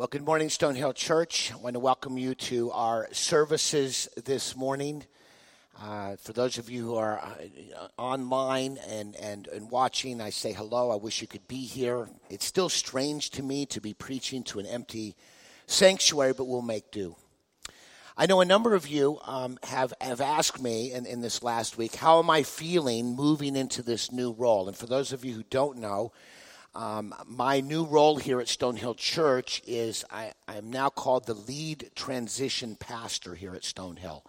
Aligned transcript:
Well, 0.00 0.08
good 0.10 0.24
morning, 0.24 0.48
Stonehill 0.48 0.94
Church. 0.94 1.52
I 1.52 1.56
want 1.56 1.74
to 1.74 1.78
welcome 1.78 2.16
you 2.16 2.34
to 2.34 2.70
our 2.70 3.08
services 3.12 4.08
this 4.24 4.56
morning. 4.56 5.04
Uh, 5.78 6.16
for 6.16 6.32
those 6.32 6.56
of 6.56 6.70
you 6.70 6.86
who 6.86 6.94
are 6.94 7.18
uh, 7.18 7.88
online 7.98 8.78
and, 8.88 9.14
and, 9.16 9.46
and 9.48 9.70
watching, 9.70 10.22
I 10.22 10.30
say 10.30 10.54
hello. 10.54 10.90
I 10.90 10.96
wish 10.96 11.20
you 11.20 11.28
could 11.28 11.46
be 11.48 11.66
here. 11.66 12.08
It's 12.30 12.46
still 12.46 12.70
strange 12.70 13.28
to 13.32 13.42
me 13.42 13.66
to 13.66 13.80
be 13.82 13.92
preaching 13.92 14.42
to 14.44 14.58
an 14.58 14.64
empty 14.64 15.16
sanctuary, 15.66 16.32
but 16.32 16.46
we'll 16.46 16.62
make 16.62 16.90
do. 16.90 17.14
I 18.16 18.24
know 18.24 18.40
a 18.40 18.46
number 18.46 18.74
of 18.74 18.88
you 18.88 19.18
um, 19.26 19.58
have, 19.64 19.92
have 20.00 20.22
asked 20.22 20.62
me 20.62 20.94
in, 20.94 21.04
in 21.04 21.20
this 21.20 21.42
last 21.42 21.76
week, 21.76 21.96
how 21.96 22.20
am 22.20 22.30
I 22.30 22.42
feeling 22.42 23.14
moving 23.14 23.54
into 23.54 23.82
this 23.82 24.10
new 24.10 24.32
role? 24.32 24.66
And 24.66 24.74
for 24.74 24.86
those 24.86 25.12
of 25.12 25.26
you 25.26 25.34
who 25.34 25.44
don't 25.50 25.76
know, 25.76 26.12
um, 26.74 27.14
my 27.26 27.60
new 27.60 27.84
role 27.84 28.16
here 28.16 28.40
at 28.40 28.46
Stonehill 28.46 28.96
Church 28.96 29.60
is 29.66 30.04
I, 30.10 30.32
am 30.48 30.70
now 30.70 30.88
called 30.88 31.26
the 31.26 31.34
lead 31.34 31.90
transition 31.94 32.76
pastor 32.76 33.34
here 33.34 33.54
at 33.54 33.62
Stonehill. 33.62 34.22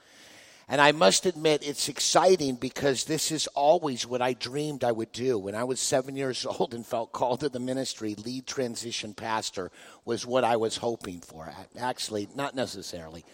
And 0.67 0.79
I 0.79 0.93
must 0.93 1.25
admit, 1.25 1.67
it's 1.67 1.89
exciting 1.89 2.55
because 2.55 3.03
this 3.03 3.31
is 3.31 3.45
always 3.47 4.07
what 4.07 4.21
I 4.21 4.33
dreamed 4.33 4.83
I 4.83 4.91
would 4.93 5.11
do. 5.11 5.37
When 5.37 5.53
I 5.53 5.65
was 5.65 5.79
seven 5.79 6.15
years 6.15 6.45
old 6.59 6.73
and 6.73 6.85
felt 6.85 7.11
called 7.11 7.41
to 7.41 7.49
the 7.49 7.59
ministry, 7.59 8.15
lead 8.15 8.47
transition 8.47 9.13
pastor 9.13 9.69
was 10.05 10.25
what 10.25 10.43
I 10.43 10.55
was 10.55 10.77
hoping 10.77 11.19
for. 11.19 11.53
Actually, 11.77 12.29
not 12.35 12.55
necessarily. 12.55 13.25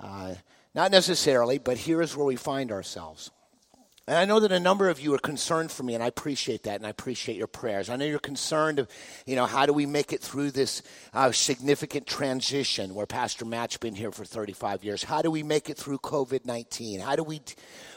Uh, 0.00 0.34
not 0.74 0.90
necessarily, 0.90 1.58
but 1.58 1.76
here's 1.76 2.16
where 2.16 2.26
we 2.26 2.36
find 2.36 2.72
ourselves. 2.72 3.30
And 4.06 4.18
I 4.18 4.26
know 4.26 4.38
that 4.40 4.52
a 4.52 4.60
number 4.60 4.90
of 4.90 5.00
you 5.00 5.14
are 5.14 5.18
concerned 5.18 5.72
for 5.72 5.82
me, 5.82 5.94
and 5.94 6.04
I 6.04 6.08
appreciate 6.08 6.64
that, 6.64 6.76
and 6.76 6.86
I 6.86 6.90
appreciate 6.90 7.38
your 7.38 7.46
prayers. 7.46 7.88
I 7.88 7.96
know 7.96 8.04
you're 8.04 8.18
concerned 8.18 8.78
of, 8.78 8.86
you 9.24 9.34
know, 9.34 9.46
how 9.46 9.64
do 9.64 9.72
we 9.72 9.86
make 9.86 10.12
it 10.12 10.20
through 10.20 10.50
this 10.50 10.82
uh, 11.14 11.32
significant 11.32 12.06
transition 12.06 12.94
where 12.94 13.06
Pastor 13.06 13.46
Matt's 13.46 13.78
been 13.78 13.94
here 13.94 14.12
for 14.12 14.26
35 14.26 14.84
years? 14.84 15.04
How 15.04 15.22
do 15.22 15.30
we 15.30 15.42
make 15.42 15.70
it 15.70 15.78
through 15.78 16.00
COVID 16.00 16.44
19? 16.44 17.00
How 17.00 17.16
do 17.16 17.24
we, 17.24 17.40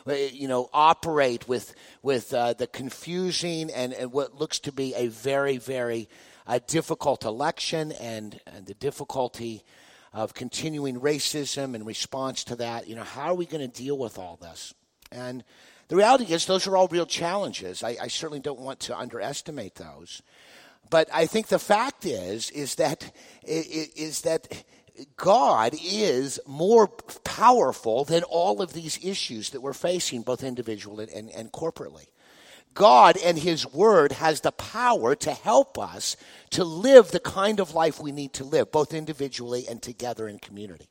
uh, 0.07 0.13
you 0.13 0.47
know, 0.47 0.69
operate 0.73 1.49
with, 1.49 1.75
with 2.01 2.33
uh, 2.33 2.53
the 2.53 2.67
confusing 2.67 3.69
and, 3.69 3.91
and 3.91 4.13
what 4.13 4.33
looks 4.33 4.59
to 4.59 4.71
be 4.71 4.93
a 4.95 5.07
very, 5.07 5.57
very 5.57 6.07
uh, 6.45 6.59
difficult 6.67 7.25
election 7.25 7.91
and, 7.91 8.39
and 8.47 8.65
the 8.65 8.75
difficulty 8.75 9.61
of 10.13 10.33
continuing 10.33 11.01
racism 11.01 11.75
in 11.75 11.83
response 11.83 12.45
to 12.45 12.55
that? 12.55 12.87
You 12.87 12.95
know, 12.95 13.03
how 13.03 13.31
are 13.31 13.35
we 13.35 13.45
going 13.45 13.69
to 13.69 13.83
deal 13.83 13.97
with 13.97 14.17
all 14.17 14.37
this? 14.37 14.73
And 15.11 15.43
the 15.87 15.95
reality 15.95 16.25
is, 16.33 16.45
those 16.45 16.67
are 16.67 16.75
all 16.75 16.87
real 16.87 17.05
challenges. 17.05 17.83
I, 17.83 17.95
I 18.01 18.07
certainly 18.07 18.41
don't 18.41 18.59
want 18.59 18.79
to 18.81 18.97
underestimate 18.97 19.75
those. 19.75 20.21
But 20.89 21.09
I 21.13 21.25
think 21.25 21.47
the 21.47 21.59
fact 21.59 22.05
is, 22.05 22.49
is 22.51 22.75
that, 22.75 23.11
is 23.43 24.21
that 24.21 24.63
God 25.15 25.73
is 25.81 26.39
more 26.45 26.87
powerful 26.87 28.03
than 28.03 28.23
all 28.23 28.61
of 28.61 28.73
these 28.73 28.99
issues 29.03 29.51
that 29.51 29.61
we're 29.61 29.73
facing, 29.73 30.23
both 30.23 30.43
individually 30.43 31.07
and, 31.13 31.29
and, 31.29 31.51
corporately. 31.51 32.07
God 32.73 33.17
and 33.23 33.37
His 33.37 33.65
Word 33.65 34.13
has 34.13 34.41
the 34.41 34.51
power 34.51 35.15
to 35.15 35.31
help 35.31 35.79
us 35.79 36.15
to 36.51 36.63
live 36.63 37.11
the 37.11 37.19
kind 37.19 37.59
of 37.59 37.73
life 37.73 37.99
we 37.99 38.11
need 38.11 38.33
to 38.33 38.43
live, 38.43 38.71
both 38.71 38.93
individually 38.93 39.65
and 39.67 39.81
together 39.81 40.27
in 40.27 40.39
community. 40.39 40.87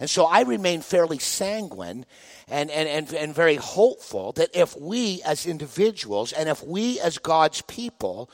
And 0.00 0.08
so 0.08 0.26
I 0.26 0.42
remain 0.42 0.80
fairly 0.80 1.18
sanguine 1.18 2.06
and, 2.48 2.70
and, 2.70 2.88
and, 2.88 3.12
and 3.12 3.34
very 3.34 3.56
hopeful 3.56 4.32
that 4.32 4.50
if 4.54 4.76
we 4.78 5.20
as 5.22 5.46
individuals 5.46 6.32
and 6.32 6.48
if 6.48 6.62
we 6.64 7.00
as 7.00 7.18
God's 7.18 7.62
people 7.62 8.30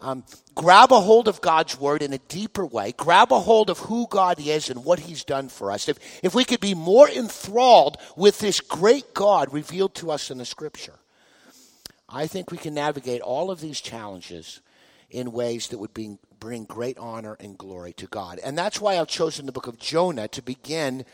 um, 0.00 0.22
grab 0.54 0.92
a 0.92 1.00
hold 1.00 1.26
of 1.26 1.40
God's 1.40 1.78
word 1.78 2.02
in 2.02 2.12
a 2.12 2.18
deeper 2.18 2.64
way, 2.64 2.92
grab 2.96 3.32
a 3.32 3.40
hold 3.40 3.68
of 3.68 3.78
who 3.80 4.06
God 4.08 4.38
is 4.38 4.70
and 4.70 4.84
what 4.84 5.00
he's 5.00 5.24
done 5.24 5.48
for 5.48 5.72
us, 5.72 5.88
if, 5.88 5.98
if 6.22 6.36
we 6.36 6.44
could 6.44 6.60
be 6.60 6.74
more 6.74 7.08
enthralled 7.08 7.96
with 8.16 8.38
this 8.38 8.60
great 8.60 9.12
God 9.12 9.52
revealed 9.52 9.96
to 9.96 10.12
us 10.12 10.30
in 10.30 10.38
the 10.38 10.44
scripture, 10.44 10.94
I 12.08 12.28
think 12.28 12.50
we 12.50 12.58
can 12.58 12.74
navigate 12.74 13.22
all 13.22 13.50
of 13.50 13.60
these 13.60 13.80
challenges 13.80 14.60
in 15.10 15.32
ways 15.32 15.68
that 15.68 15.78
would 15.78 15.94
bring 15.94 16.64
great 16.64 16.98
honor 16.98 17.36
and 17.40 17.56
glory 17.56 17.92
to 17.94 18.06
God. 18.06 18.38
And 18.44 18.56
that's 18.56 18.80
why 18.80 18.98
I've 18.98 19.08
chosen 19.08 19.46
the 19.46 19.52
book 19.52 19.66
of 19.66 19.78
Jonah 19.78 20.28
to 20.28 20.42
begin 20.42 21.04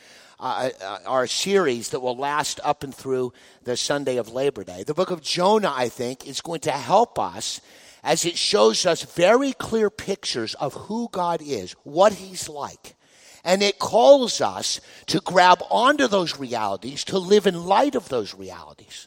uh, 0.40 0.70
uh, 0.82 0.98
our 1.06 1.26
series 1.26 1.90
that 1.90 2.00
will 2.00 2.16
last 2.16 2.58
up 2.64 2.82
and 2.82 2.94
through 2.94 3.32
the 3.62 3.76
Sunday 3.76 4.16
of 4.16 4.32
Labor 4.32 4.64
Day. 4.64 4.82
The 4.82 4.94
book 4.94 5.10
of 5.10 5.22
Jonah, 5.22 5.72
I 5.74 5.88
think, 5.88 6.26
is 6.26 6.40
going 6.40 6.60
to 6.60 6.72
help 6.72 7.18
us 7.18 7.60
as 8.02 8.24
it 8.24 8.36
shows 8.36 8.84
us 8.84 9.02
very 9.02 9.52
clear 9.52 9.90
pictures 9.90 10.54
of 10.54 10.74
who 10.74 11.08
God 11.10 11.40
is, 11.40 11.72
what 11.84 12.14
He's 12.14 12.48
like. 12.48 12.96
And 13.44 13.62
it 13.62 13.78
calls 13.78 14.40
us 14.40 14.80
to 15.06 15.20
grab 15.20 15.62
onto 15.70 16.08
those 16.08 16.38
realities, 16.38 17.04
to 17.04 17.18
live 17.18 17.46
in 17.46 17.66
light 17.66 17.94
of 17.94 18.08
those 18.08 18.34
realities. 18.34 19.06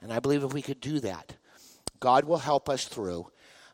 And 0.00 0.12
I 0.12 0.20
believe 0.20 0.44
if 0.44 0.52
we 0.52 0.62
could 0.62 0.80
do 0.80 1.00
that, 1.00 1.34
God 1.98 2.24
will 2.24 2.38
help 2.38 2.68
us 2.68 2.86
through 2.86 3.26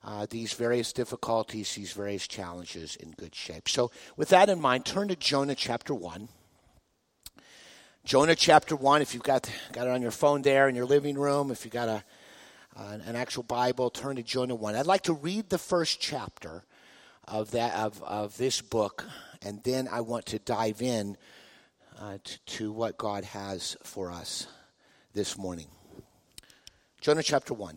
uh, 0.06 0.24
these 0.30 0.52
various 0.52 0.92
difficulties, 0.92 1.74
these 1.74 1.92
various 1.92 2.28
challenges 2.28 2.94
in 2.96 3.10
good 3.10 3.34
shape. 3.34 3.68
So, 3.68 3.90
with 4.16 4.28
that 4.28 4.48
in 4.48 4.60
mind, 4.60 4.86
turn 4.86 5.08
to 5.08 5.16
Jonah 5.16 5.56
chapter 5.56 5.92
1. 5.92 6.28
Jonah 8.04 8.36
chapter 8.36 8.76
1, 8.76 9.02
if 9.02 9.14
you've 9.14 9.24
got, 9.24 9.50
got 9.72 9.88
it 9.88 9.90
on 9.90 10.00
your 10.00 10.12
phone 10.12 10.42
there 10.42 10.68
in 10.68 10.76
your 10.76 10.86
living 10.86 11.18
room, 11.18 11.50
if 11.50 11.64
you've 11.64 11.74
got 11.74 11.88
a, 11.88 12.04
an 12.76 13.16
actual 13.16 13.42
Bible, 13.42 13.90
turn 13.90 14.14
to 14.14 14.22
Jonah 14.22 14.54
1. 14.54 14.76
I'd 14.76 14.86
like 14.86 15.02
to 15.02 15.12
read 15.12 15.50
the 15.50 15.58
first 15.58 16.00
chapter 16.00 16.62
of, 17.26 17.50
that, 17.50 17.74
of, 17.74 18.00
of 18.04 18.36
this 18.36 18.60
book, 18.60 19.04
and 19.42 19.60
then 19.64 19.88
I 19.90 20.02
want 20.02 20.26
to 20.26 20.38
dive 20.38 20.82
in 20.82 21.16
uh, 21.98 22.18
to, 22.22 22.38
to 22.46 22.72
what 22.72 22.96
God 22.96 23.24
has 23.24 23.76
for 23.82 24.12
us 24.12 24.46
this 25.14 25.36
morning. 25.36 25.66
Jonah 27.00 27.24
chapter 27.24 27.54
1. 27.54 27.76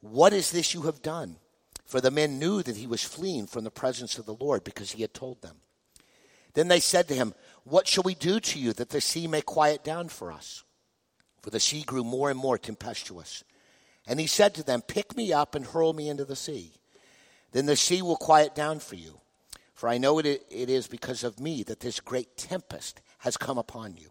what 0.00 0.32
is 0.32 0.50
this 0.50 0.74
you 0.74 0.82
have 0.82 1.02
done? 1.02 1.36
For 1.84 2.00
the 2.00 2.10
men 2.10 2.38
knew 2.38 2.62
that 2.62 2.76
he 2.76 2.86
was 2.86 3.02
fleeing 3.02 3.46
from 3.46 3.64
the 3.64 3.70
presence 3.70 4.18
of 4.18 4.26
the 4.26 4.34
Lord 4.34 4.64
because 4.64 4.92
he 4.92 5.02
had 5.02 5.12
told 5.12 5.42
them. 5.42 5.56
Then 6.54 6.68
they 6.68 6.80
said 6.80 7.08
to 7.08 7.14
him, 7.14 7.34
What 7.64 7.86
shall 7.86 8.04
we 8.04 8.14
do 8.14 8.40
to 8.40 8.58
you 8.58 8.72
that 8.74 8.90
the 8.90 9.00
sea 9.00 9.26
may 9.26 9.42
quiet 9.42 9.84
down 9.84 10.08
for 10.08 10.32
us? 10.32 10.64
For 11.42 11.50
the 11.50 11.60
sea 11.60 11.82
grew 11.82 12.04
more 12.04 12.30
and 12.30 12.38
more 12.38 12.58
tempestuous. 12.58 13.44
And 14.06 14.20
he 14.20 14.26
said 14.26 14.54
to 14.54 14.62
them, 14.62 14.82
Pick 14.82 15.16
me 15.16 15.32
up 15.32 15.54
and 15.54 15.66
hurl 15.66 15.92
me 15.92 16.08
into 16.08 16.24
the 16.24 16.36
sea. 16.36 16.72
Then 17.52 17.66
the 17.66 17.76
sea 17.76 18.02
will 18.02 18.16
quiet 18.16 18.54
down 18.54 18.78
for 18.78 18.96
you. 18.96 19.20
For 19.74 19.88
I 19.88 19.98
know 19.98 20.18
it, 20.18 20.26
it 20.26 20.70
is 20.70 20.86
because 20.86 21.24
of 21.24 21.40
me 21.40 21.62
that 21.64 21.80
this 21.80 22.00
great 22.00 22.36
tempest 22.36 23.00
has 23.18 23.36
come 23.36 23.58
upon 23.58 23.96
you. 23.96 24.10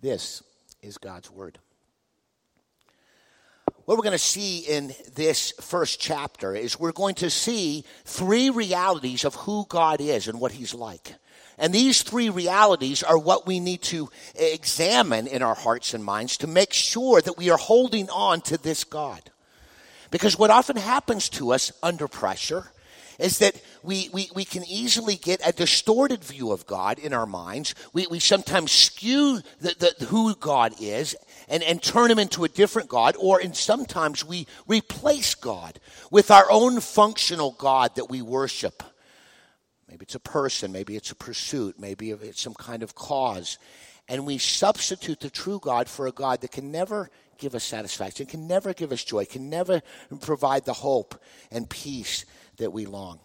This 0.00 0.42
is 0.82 0.98
God's 0.98 1.30
word. 1.30 1.58
What 3.86 3.96
we're 3.96 4.02
going 4.02 4.12
to 4.12 4.18
see 4.18 4.58
in 4.58 4.92
this 5.14 5.52
first 5.60 6.00
chapter 6.00 6.54
is 6.54 6.78
we're 6.78 6.92
going 6.92 7.14
to 7.16 7.30
see 7.30 7.84
three 8.04 8.50
realities 8.50 9.24
of 9.24 9.34
who 9.36 9.64
God 9.68 10.00
is 10.00 10.26
and 10.26 10.40
what 10.40 10.52
He's 10.52 10.74
like. 10.74 11.14
And 11.56 11.72
these 11.72 12.02
three 12.02 12.28
realities 12.28 13.02
are 13.02 13.16
what 13.16 13.46
we 13.46 13.60
need 13.60 13.82
to 13.82 14.10
examine 14.34 15.26
in 15.26 15.42
our 15.42 15.54
hearts 15.54 15.94
and 15.94 16.04
minds 16.04 16.36
to 16.38 16.46
make 16.46 16.72
sure 16.72 17.20
that 17.22 17.38
we 17.38 17.48
are 17.50 17.56
holding 17.56 18.10
on 18.10 18.40
to 18.42 18.58
this 18.58 18.84
God. 18.84 19.30
Because 20.10 20.38
what 20.38 20.50
often 20.50 20.76
happens 20.76 21.28
to 21.30 21.52
us 21.52 21.72
under 21.82 22.08
pressure 22.08 22.70
is 23.18 23.38
that 23.38 23.60
we, 23.82 24.08
we, 24.12 24.30
we 24.34 24.44
can 24.44 24.64
easily 24.64 25.16
get 25.16 25.40
a 25.46 25.52
distorted 25.52 26.22
view 26.24 26.52
of 26.52 26.66
God 26.66 26.98
in 26.98 27.12
our 27.12 27.26
minds. 27.26 27.74
We, 27.92 28.06
we 28.06 28.18
sometimes 28.18 28.72
skew 28.72 29.40
the, 29.60 29.94
the, 29.98 30.06
who 30.06 30.34
God 30.34 30.74
is 30.80 31.16
and, 31.48 31.62
and 31.62 31.82
turn 31.82 32.10
him 32.10 32.18
into 32.18 32.44
a 32.44 32.48
different 32.48 32.88
God, 32.88 33.16
or 33.18 33.40
in 33.40 33.54
sometimes 33.54 34.24
we 34.24 34.46
replace 34.66 35.34
God 35.34 35.78
with 36.10 36.30
our 36.30 36.46
own 36.50 36.80
functional 36.80 37.52
God 37.52 37.94
that 37.96 38.10
we 38.10 38.22
worship. 38.22 38.82
Maybe 39.88 40.02
it's 40.02 40.16
a 40.16 40.20
person, 40.20 40.72
maybe 40.72 40.96
it's 40.96 41.12
a 41.12 41.16
pursuit, 41.16 41.78
maybe 41.78 42.10
it's 42.10 42.42
some 42.42 42.54
kind 42.54 42.82
of 42.82 42.94
cause. 42.94 43.58
And 44.08 44.26
we 44.26 44.38
substitute 44.38 45.20
the 45.20 45.30
true 45.30 45.60
God 45.60 45.88
for 45.88 46.06
a 46.06 46.12
God 46.12 46.40
that 46.40 46.52
can 46.52 46.70
never 46.70 47.10
give 47.38 47.54
us 47.54 47.64
satisfaction, 47.64 48.26
can 48.26 48.46
never 48.46 48.72
give 48.72 48.92
us 48.92 49.04
joy, 49.04 49.24
can 49.24 49.50
never 49.50 49.82
provide 50.20 50.64
the 50.64 50.72
hope 50.72 51.20
and 51.50 51.68
peace 51.68 52.24
that 52.58 52.72
we 52.72 52.86
long, 52.86 53.20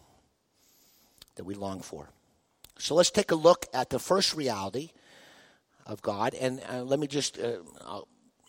that 1.36 1.44
we 1.44 1.56
long 1.56 1.82
for. 1.82 2.10
So 2.78 2.96
let's 2.96 3.12
take 3.12 3.32
a 3.32 3.36
look 3.36 3.68
at 3.74 3.90
the 3.90 4.00
first 4.00 4.36
reality 4.36 4.92
of 5.86 6.02
God, 6.02 6.34
and 6.34 6.62
uh, 6.70 6.84
let 6.84 7.00
me 7.00 7.08
just 7.08 7.40
uh, 7.40 7.58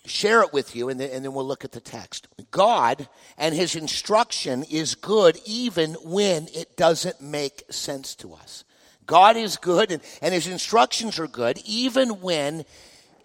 share 0.07 0.43
it 0.43 0.53
with 0.53 0.75
you, 0.75 0.89
and 0.89 0.99
then, 0.99 1.11
and 1.11 1.25
then 1.25 1.33
we'll 1.33 1.47
look 1.47 1.65
at 1.65 1.73
the 1.73 1.81
text. 1.81 2.29
God 2.51 3.09
and 3.39 3.55
His 3.55 3.77
instruction 3.77 4.65
is 4.65 4.95
good 4.95 5.41
even 5.45 5.95
when 5.95 6.49
it 6.55 6.77
doesn't 6.77 7.21
make 7.21 7.65
sense 7.71 8.15
to 8.17 8.35
us. 8.35 8.65
God 9.07 9.37
is 9.37 9.57
good, 9.57 9.91
and, 9.91 10.03
and 10.21 10.33
His 10.35 10.47
instructions 10.47 11.19
are 11.19 11.27
good 11.27 11.61
even 11.65 12.21
when 12.21 12.65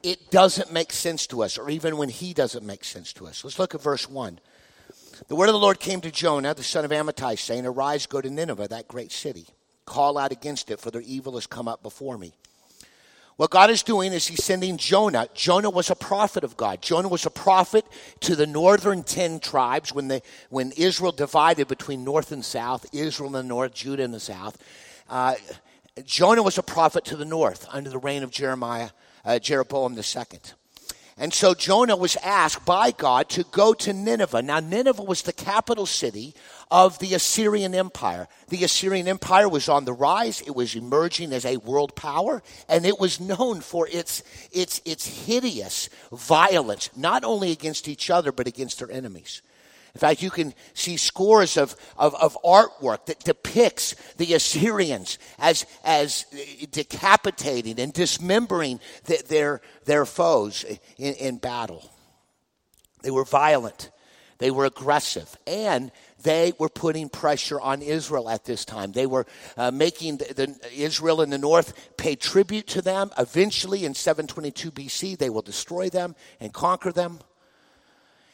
it 0.04 0.32
doesn't 0.32 0.72
make 0.72 0.92
sense 0.92 1.28
to 1.28 1.44
us, 1.44 1.58
or 1.58 1.70
even 1.70 1.98
when 1.98 2.10
He 2.10 2.34
doesn't 2.34 2.66
make 2.66 2.84
sense 2.84 3.14
to 3.14 3.28
us. 3.28 3.44
Let's 3.44 3.60
look 3.60 3.76
at 3.76 3.82
verse 3.82 4.10
1. 4.10 4.40
The 5.28 5.36
word 5.36 5.50
of 5.50 5.54
the 5.54 5.60
Lord 5.60 5.80
came 5.80 6.02
to 6.02 6.12
Jonah, 6.12 6.54
the 6.54 6.64
son 6.64 6.86
of 6.86 6.92
Amittai, 6.92 7.38
saying, 7.38 7.66
Arise, 7.66 8.06
go 8.06 8.22
to 8.22 8.30
Nineveh, 8.30 8.68
that 8.70 8.88
great 8.88 9.12
city. 9.12 9.48
Call 9.86 10.18
out 10.18 10.32
against 10.32 10.70
it, 10.70 10.80
for 10.80 10.92
their 10.92 11.02
evil 11.02 11.36
has 11.36 11.48
come 11.48 11.68
up 11.68 11.82
before 11.82 12.18
me. 12.18 12.34
What 13.38 13.52
God 13.52 13.70
is 13.70 13.84
doing 13.84 14.14
is 14.14 14.28
He's 14.28 14.44
sending 14.44 14.78
Jonah. 14.78 15.28
Jonah 15.34 15.70
was 15.70 15.90
a 15.90 15.96
prophet 15.96 16.44
of 16.44 16.58
God. 16.58 16.82
Jonah 16.82 17.08
was 17.08 17.26
a 17.26 17.30
prophet 17.30 17.86
to 18.22 18.36
the 18.36 18.48
northern 18.48 19.04
ten 19.04 19.40
tribes 19.40 19.94
when, 19.94 20.08
they, 20.08 20.22
when 20.50 20.72
Israel 20.72 21.12
divided 21.12 21.68
between 21.68 22.04
north 22.04 22.32
and 22.32 22.44
south, 22.44 22.86
Israel 22.94 23.28
in 23.28 23.34
the 23.34 23.44
north, 23.44 23.74
Judah 23.74 24.04
in 24.04 24.12
the 24.12 24.20
south. 24.20 24.58
Uh, 25.08 25.36
Jonah 26.04 26.44
was 26.44 26.58
a 26.58 26.64
prophet 26.64 27.06
to 27.06 27.16
the 27.16 27.26
north 27.26 27.68
under 27.72 27.90
the 27.90 28.00
reign 28.00 28.24
of 28.24 28.32
Jeremiah, 28.32 28.90
uh, 29.24 29.40
Jeroboam 29.40 29.96
II. 29.96 30.40
And 31.20 31.34
so 31.34 31.56
Jonah 31.56 31.96
was 31.96 32.16
asked 32.18 32.64
by 32.64 32.92
God 32.92 33.28
to 33.30 33.44
go 33.46 33.74
to 33.74 33.92
Nineveh. 33.92 34.44
Now, 34.44 34.60
Nineveh 34.60 35.02
was 35.02 35.24
the 35.24 35.34
capital 35.34 35.88
city 35.88 36.36
of 36.70 37.00
the 37.00 37.16
Assyrian 37.16 37.74
Empire. 37.74 38.28
The 38.50 38.64
Assyrian 38.64 39.08
Empire 39.08 39.50
was 39.50 39.68
on 39.68 39.86
the 39.86 39.94
rise. 39.94 40.42
It 40.42 40.56
was 40.56 40.76
emerging 40.76 41.34
as 41.34 41.44
a 41.44 41.58
world 41.58 41.96
power, 41.96 42.44
and 42.70 42.86
it 42.86 43.00
was 43.00 43.20
known 43.20 43.62
for 43.62 43.88
its, 43.88 44.22
its, 44.52 44.80
its 44.86 45.26
hideous 45.26 45.90
violence, 46.12 46.92
not 46.96 47.24
only 47.24 47.52
against 47.52 47.88
each 47.88 48.12
other, 48.12 48.32
but 48.32 48.46
against 48.46 48.78
their 48.78 48.92
enemies. 48.92 49.42
In 49.98 50.00
fact, 50.00 50.22
you 50.22 50.30
can 50.30 50.54
see 50.76 50.96
scores 50.96 51.58
of, 51.58 51.76
of, 51.98 52.14
of, 52.14 52.38
artwork 52.46 53.08
that 53.08 53.22
depicts 53.22 53.96
the 54.18 54.36
Assyrians 54.36 55.18
as, 55.40 55.66
as 55.84 56.28
decapitating 56.70 57.80
and 57.80 57.92
dismembering 57.92 58.80
the, 59.06 59.24
their, 59.28 59.60
their 59.86 60.06
foes 60.06 60.64
in, 61.00 61.16
in 61.16 61.38
battle. 61.38 61.84
They 63.02 63.10
were 63.10 63.26
violent, 63.26 63.90
they 64.38 64.52
were 64.52 64.66
aggressive, 64.66 65.36
and 65.48 65.92
they 66.22 66.54
were 66.60 66.70
putting 66.70 67.10
pressure 67.10 67.60
on 67.60 67.82
Israel 67.82 68.30
at 68.30 68.46
this 68.46 68.66
time. 68.66 68.92
They 68.92 69.08
were 69.08 69.26
uh, 69.58 69.72
making 69.72 70.18
the, 70.18 70.32
the, 70.36 70.70
Israel 70.76 71.24
in 71.24 71.32
the 71.32 71.40
north 71.40 71.98
pay 71.98 72.16
tribute 72.16 72.68
to 72.68 72.84
them. 72.84 73.10
Eventually, 73.18 73.84
in 73.84 73.96
722 73.96 74.70
BC, 74.70 75.18
they 75.18 75.32
will 75.32 75.42
destroy 75.42 75.90
them 75.90 76.16
and 76.40 76.54
conquer 76.54 76.92
them. 76.92 77.18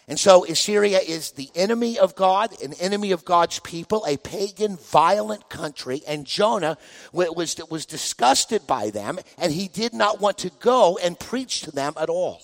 And 0.07 0.19
so 0.19 0.45
Assyria 0.45 0.99
is 0.99 1.31
the 1.31 1.49
enemy 1.55 1.97
of 1.97 2.13
God, 2.15 2.61
an 2.61 2.73
enemy 2.73 3.11
of 3.11 3.23
God's 3.23 3.59
people, 3.59 4.03
a 4.05 4.17
pagan, 4.17 4.75
violent 4.75 5.49
country. 5.49 6.01
And 6.05 6.25
Jonah 6.25 6.77
was, 7.13 7.55
was 7.69 7.85
disgusted 7.85 8.67
by 8.67 8.89
them, 8.89 9.19
and 9.37 9.53
he 9.53 9.69
did 9.69 9.93
not 9.93 10.19
want 10.19 10.39
to 10.39 10.51
go 10.59 10.97
and 11.01 11.17
preach 11.17 11.61
to 11.61 11.71
them 11.71 11.93
at 11.97 12.09
all. 12.09 12.41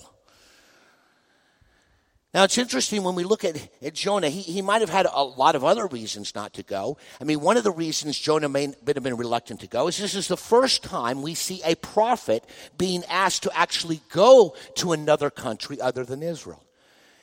Now, 2.34 2.44
it's 2.44 2.60
interesting 2.60 3.04
when 3.04 3.16
we 3.16 3.24
look 3.24 3.44
at, 3.44 3.58
at 3.82 3.96
Jonah, 3.96 4.30
he, 4.30 4.42
he 4.42 4.62
might 4.62 4.82
have 4.82 4.90
had 4.90 5.08
a 5.12 5.24
lot 5.24 5.56
of 5.56 5.64
other 5.64 5.88
reasons 5.88 6.36
not 6.36 6.54
to 6.54 6.64
go. 6.64 6.98
I 7.20 7.24
mean, 7.24 7.42
one 7.42 7.58
of 7.58 7.64
the 7.64 7.72
reasons 7.72 8.20
Jonah 8.20 8.48
may 8.48 8.68
have 8.68 9.04
been 9.04 9.18
reluctant 9.18 9.62
to 9.62 9.68
go 9.68 9.88
is 9.88 9.98
this 9.98 10.14
is 10.14 10.28
the 10.28 10.38
first 10.38 10.84
time 10.84 11.24
we 11.24 11.34
see 11.34 11.60
a 11.66 11.76
prophet 11.76 12.46
being 12.78 13.04
asked 13.06 13.44
to 13.44 13.58
actually 13.58 14.02
go 14.12 14.56
to 14.76 14.92
another 14.92 15.32
country 15.32 15.82
other 15.82 16.06
than 16.06 16.22
Israel. 16.22 16.64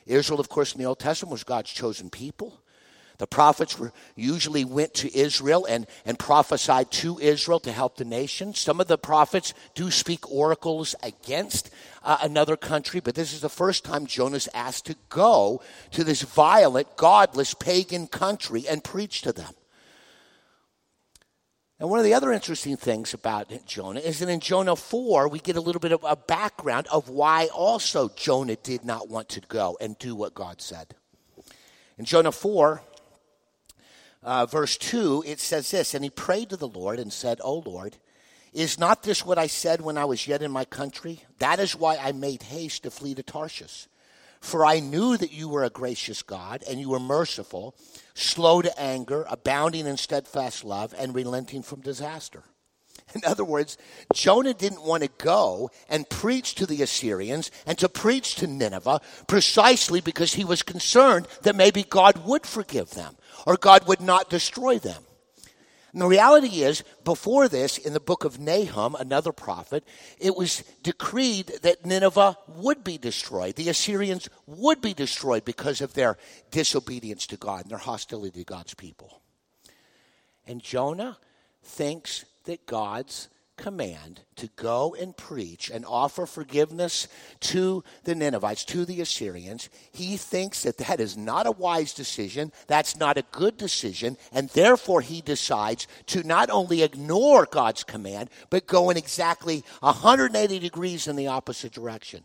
Israel, 0.06 0.40
of 0.40 0.48
course, 0.48 0.72
in 0.72 0.78
the 0.78 0.86
Old 0.86 0.98
Testament 0.98 1.32
was 1.32 1.44
God's 1.44 1.72
chosen 1.72 2.10
people. 2.10 2.60
The 3.18 3.26
prophets 3.26 3.78
were 3.78 3.92
usually 4.14 4.64
went 4.64 4.94
to 4.94 5.16
Israel 5.16 5.64
and, 5.64 5.86
and 6.04 6.18
prophesied 6.18 6.90
to 6.92 7.18
Israel 7.18 7.60
to 7.60 7.72
help 7.72 7.96
the 7.96 8.04
nation. 8.04 8.54
Some 8.54 8.80
of 8.80 8.88
the 8.88 8.98
prophets 8.98 9.54
do 9.74 9.90
speak 9.90 10.30
oracles 10.30 10.94
against 11.02 11.70
uh, 12.02 12.18
another 12.22 12.56
country, 12.56 13.00
but 13.00 13.14
this 13.14 13.32
is 13.32 13.40
the 13.40 13.48
first 13.48 13.84
time 13.84 14.06
Jonah's 14.06 14.48
asked 14.52 14.86
to 14.86 14.96
go 15.08 15.62
to 15.92 16.04
this 16.04 16.22
violent, 16.22 16.96
godless, 16.96 17.54
pagan 17.54 18.06
country 18.06 18.66
and 18.68 18.84
preach 18.84 19.22
to 19.22 19.32
them. 19.32 19.54
And 21.78 21.90
one 21.90 21.98
of 21.98 22.06
the 22.06 22.14
other 22.14 22.32
interesting 22.32 22.76
things 22.78 23.12
about 23.12 23.52
Jonah 23.66 24.00
is 24.00 24.20
that 24.20 24.30
in 24.30 24.40
Jonah 24.40 24.76
4, 24.76 25.28
we 25.28 25.38
get 25.38 25.56
a 25.56 25.60
little 25.60 25.80
bit 25.80 25.92
of 25.92 26.02
a 26.04 26.16
background 26.16 26.86
of 26.90 27.10
why 27.10 27.48
also 27.48 28.08
Jonah 28.16 28.56
did 28.56 28.82
not 28.82 29.10
want 29.10 29.28
to 29.30 29.40
go 29.42 29.76
and 29.78 29.98
do 29.98 30.14
what 30.14 30.34
God 30.34 30.62
said. 30.62 30.94
In 31.98 32.06
Jonah 32.06 32.32
4, 32.32 32.80
uh, 34.22 34.46
verse 34.46 34.78
2, 34.78 35.24
it 35.26 35.38
says 35.38 35.70
this 35.70 35.92
And 35.92 36.02
he 36.02 36.08
prayed 36.08 36.48
to 36.50 36.56
the 36.56 36.66
Lord 36.68 36.98
and 36.98 37.12
said, 37.12 37.40
O 37.44 37.58
Lord, 37.58 37.98
is 38.54 38.78
not 38.78 39.02
this 39.02 39.26
what 39.26 39.36
I 39.36 39.46
said 39.46 39.82
when 39.82 39.98
I 39.98 40.06
was 40.06 40.26
yet 40.26 40.40
in 40.40 40.50
my 40.50 40.64
country? 40.64 41.24
That 41.40 41.60
is 41.60 41.76
why 41.76 41.96
I 41.96 42.12
made 42.12 42.44
haste 42.44 42.84
to 42.84 42.90
flee 42.90 43.14
to 43.14 43.22
Tarshish. 43.22 43.86
For 44.40 44.64
I 44.64 44.80
knew 44.80 45.18
that 45.18 45.32
you 45.32 45.48
were 45.48 45.64
a 45.64 45.70
gracious 45.70 46.22
God, 46.22 46.64
and 46.68 46.80
you 46.80 46.88
were 46.88 47.00
merciful, 47.00 47.74
slow 48.16 48.62
to 48.62 48.80
anger, 48.80 49.24
abounding 49.28 49.86
in 49.86 49.96
steadfast 49.96 50.64
love, 50.64 50.94
and 50.98 51.14
relenting 51.14 51.62
from 51.62 51.80
disaster. 51.80 52.42
In 53.14 53.22
other 53.24 53.44
words, 53.44 53.78
Jonah 54.12 54.54
didn't 54.54 54.82
want 54.82 55.02
to 55.02 55.10
go 55.18 55.70
and 55.88 56.08
preach 56.08 56.54
to 56.56 56.66
the 56.66 56.82
Assyrians 56.82 57.50
and 57.66 57.78
to 57.78 57.88
preach 57.88 58.36
to 58.36 58.46
Nineveh 58.46 59.00
precisely 59.26 60.00
because 60.00 60.34
he 60.34 60.44
was 60.44 60.62
concerned 60.62 61.28
that 61.42 61.56
maybe 61.56 61.82
God 61.82 62.26
would 62.26 62.46
forgive 62.46 62.90
them 62.90 63.16
or 63.46 63.56
God 63.56 63.86
would 63.86 64.00
not 64.00 64.30
destroy 64.30 64.78
them. 64.78 65.02
And 65.96 66.02
the 66.02 66.08
reality 66.08 66.62
is, 66.62 66.84
before 67.04 67.48
this, 67.48 67.78
in 67.78 67.94
the 67.94 68.00
book 68.00 68.24
of 68.24 68.38
Nahum, 68.38 68.94
another 68.96 69.32
prophet, 69.32 69.82
it 70.18 70.36
was 70.36 70.62
decreed 70.82 71.46
that 71.62 71.86
Nineveh 71.86 72.36
would 72.48 72.84
be 72.84 72.98
destroyed. 72.98 73.56
The 73.56 73.70
Assyrians 73.70 74.28
would 74.46 74.82
be 74.82 74.92
destroyed 74.92 75.46
because 75.46 75.80
of 75.80 75.94
their 75.94 76.18
disobedience 76.50 77.26
to 77.28 77.38
God 77.38 77.62
and 77.62 77.70
their 77.70 77.78
hostility 77.78 78.40
to 78.40 78.44
God's 78.44 78.74
people. 78.74 79.22
And 80.46 80.62
Jonah 80.62 81.16
thinks 81.62 82.26
that 82.44 82.66
God's 82.66 83.30
command 83.56 84.20
to 84.36 84.48
go 84.56 84.94
and 84.98 85.16
preach 85.16 85.70
and 85.70 85.84
offer 85.84 86.26
forgiveness 86.26 87.08
to 87.40 87.82
the 88.04 88.14
Ninevites, 88.14 88.64
to 88.66 88.84
the 88.84 89.00
Assyrians, 89.00 89.68
he 89.92 90.16
thinks 90.16 90.62
that 90.62 90.78
that 90.78 91.00
is 91.00 91.16
not 91.16 91.46
a 91.46 91.52
wise 91.52 91.94
decision, 91.94 92.52
that's 92.66 92.96
not 92.96 93.18
a 93.18 93.24
good 93.32 93.56
decision, 93.56 94.16
and 94.32 94.48
therefore 94.50 95.00
he 95.00 95.20
decides 95.20 95.86
to 96.06 96.22
not 96.22 96.50
only 96.50 96.82
ignore 96.82 97.46
God's 97.46 97.84
command, 97.84 98.30
but 98.50 98.66
go 98.66 98.90
in 98.90 98.96
exactly 98.96 99.64
180 99.80 100.58
degrees 100.58 101.06
in 101.06 101.16
the 101.16 101.28
opposite 101.28 101.72
direction. 101.72 102.24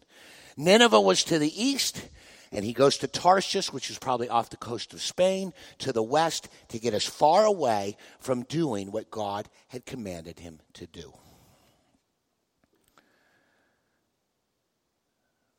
Nineveh 0.57 1.01
was 1.01 1.23
to 1.25 1.39
the 1.39 1.63
east, 1.63 2.09
and 2.51 2.65
he 2.65 2.73
goes 2.73 2.97
to 2.97 3.07
Tarshish, 3.07 3.71
which 3.71 3.89
is 3.89 3.97
probably 3.97 4.27
off 4.27 4.49
the 4.49 4.57
coast 4.57 4.93
of 4.93 5.01
Spain, 5.01 5.53
to 5.79 5.93
the 5.93 6.03
west 6.03 6.49
to 6.69 6.79
get 6.79 6.93
as 6.93 7.05
far 7.05 7.45
away 7.45 7.95
from 8.19 8.43
doing 8.43 8.91
what 8.91 9.09
God 9.09 9.47
had 9.69 9.85
commanded 9.85 10.39
him 10.39 10.59
to 10.73 10.85
do. 10.85 11.13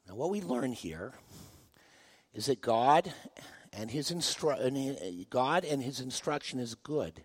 Now, 0.07 0.17
what 0.17 0.31
we 0.31 0.43
learn 0.43 0.73
here 0.73 1.15
is 2.35 2.47
that 2.47 2.61
God 2.61 3.13
and 3.73 3.91
his 3.91 4.11
instru- 4.11 5.31
God 5.31 5.65
and 5.65 5.83
his 5.83 6.01
instruction 6.01 6.59
is 6.59 6.75
good, 6.75 7.23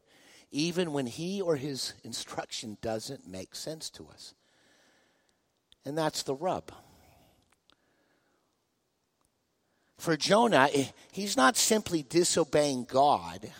even 0.49 0.93
when 0.93 1.07
he 1.07 1.41
or 1.41 1.57
his 1.57 1.93
instruction 2.05 2.77
doesn't 2.81 3.27
make 3.27 3.53
sense 3.53 3.89
to 3.89 4.07
us. 4.07 4.33
And 5.83 5.97
that's 5.97 6.23
the 6.23 6.35
rub. 6.35 6.71
For 9.97 10.15
Jonah, 10.15 10.69
eh, 10.73 10.85
he's 11.11 11.35
not 11.35 11.57
simply 11.57 12.03
disobeying 12.03 12.85
God, 12.85 13.51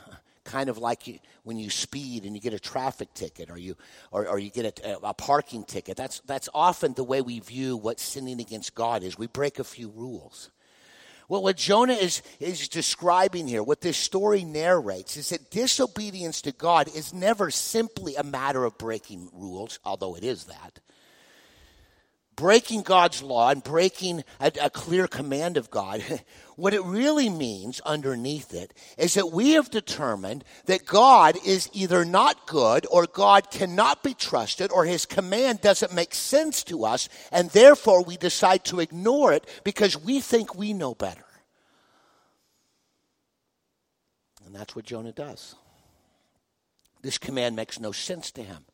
kind 0.43 0.69
of 0.69 0.77
like 0.77 1.21
when 1.43 1.57
you 1.57 1.69
speed 1.69 2.25
and 2.25 2.35
you 2.35 2.41
get 2.41 2.53
a 2.53 2.59
traffic 2.59 3.13
ticket 3.13 3.49
or 3.49 3.57
you, 3.57 3.75
or, 4.11 4.27
or 4.27 4.37
you 4.37 4.51
get 4.51 4.79
a, 4.79 4.99
a 5.01 5.13
parking 5.13 5.63
ticket. 5.63 5.97
That's, 5.97 6.19
that's 6.21 6.47
often 6.53 6.93
the 6.93 7.03
way 7.03 7.21
we 7.21 7.39
view 7.39 7.75
what 7.75 7.99
sinning 7.99 8.39
against 8.39 8.75
God 8.75 9.01
is. 9.03 9.17
We 9.17 9.27
break 9.27 9.57
a 9.57 9.63
few 9.63 9.89
rules. 9.89 10.51
Well, 11.29 11.43
what 11.43 11.57
Jonah 11.57 11.93
is, 11.93 12.21
is 12.39 12.69
describing 12.69 13.47
here, 13.47 13.63
what 13.63 13.81
this 13.81 13.97
story 13.97 14.45
narrates, 14.45 15.17
is 15.17 15.29
that 15.29 15.51
disobedience 15.51 16.41
to 16.43 16.53
God 16.53 16.87
is 16.95 17.13
never 17.13 17.51
simply 17.51 18.15
a 18.15 18.23
matter 18.23 18.63
of 18.63 18.77
breaking 18.77 19.29
rules, 19.33 19.79
although 19.83 20.15
it 20.15 20.23
is 20.23 20.45
that 20.45 20.79
breaking 22.37 22.83
God's 22.83 23.21
law 23.21 23.49
and 23.49 23.61
breaking 23.61 24.23
a, 24.39 24.51
a, 24.61 24.69
clear 24.69 25.07
command 25.07 25.57
of 25.57 25.69
God, 25.69 26.01
what 26.55 26.73
it 26.73 26.83
really 26.83 27.29
means 27.29 27.81
underneath 27.81 28.53
it 28.53 28.73
is 28.97 29.15
that 29.15 29.33
we 29.33 29.51
have 29.53 29.69
determined 29.69 30.45
that 30.65 30.85
God 30.85 31.37
is 31.45 31.69
either 31.73 32.05
not 32.05 32.47
good 32.47 32.85
or 32.89 33.07
God 33.07 33.51
cannot 33.51 34.03
be 34.03 34.13
trusted 34.13 34.71
or 34.71 34.85
his 34.85 35.05
command 35.05 35.59
doesn't 35.59 35.93
make 35.93 36.13
sense 36.13 36.63
to 36.65 36.85
us, 36.85 37.09
and 37.31 37.49
therefore 37.49 38.03
we 38.03 38.15
decide 38.15 38.63
to 38.65 38.79
ignore 38.79 39.33
it 39.33 39.45
because 39.65 39.97
we 39.97 40.21
think 40.21 40.55
we 40.55 40.71
know 40.71 40.95
better. 40.95 41.25
And 44.45 44.55
that's 44.55 44.75
what 44.75 44.85
Jonah 44.85 45.11
does. 45.11 45.55
This 47.01 47.17
command 47.17 47.55
makes 47.55 47.79
no 47.79 47.91
sense 47.91 48.31
to 48.31 48.43
him. 48.43 48.65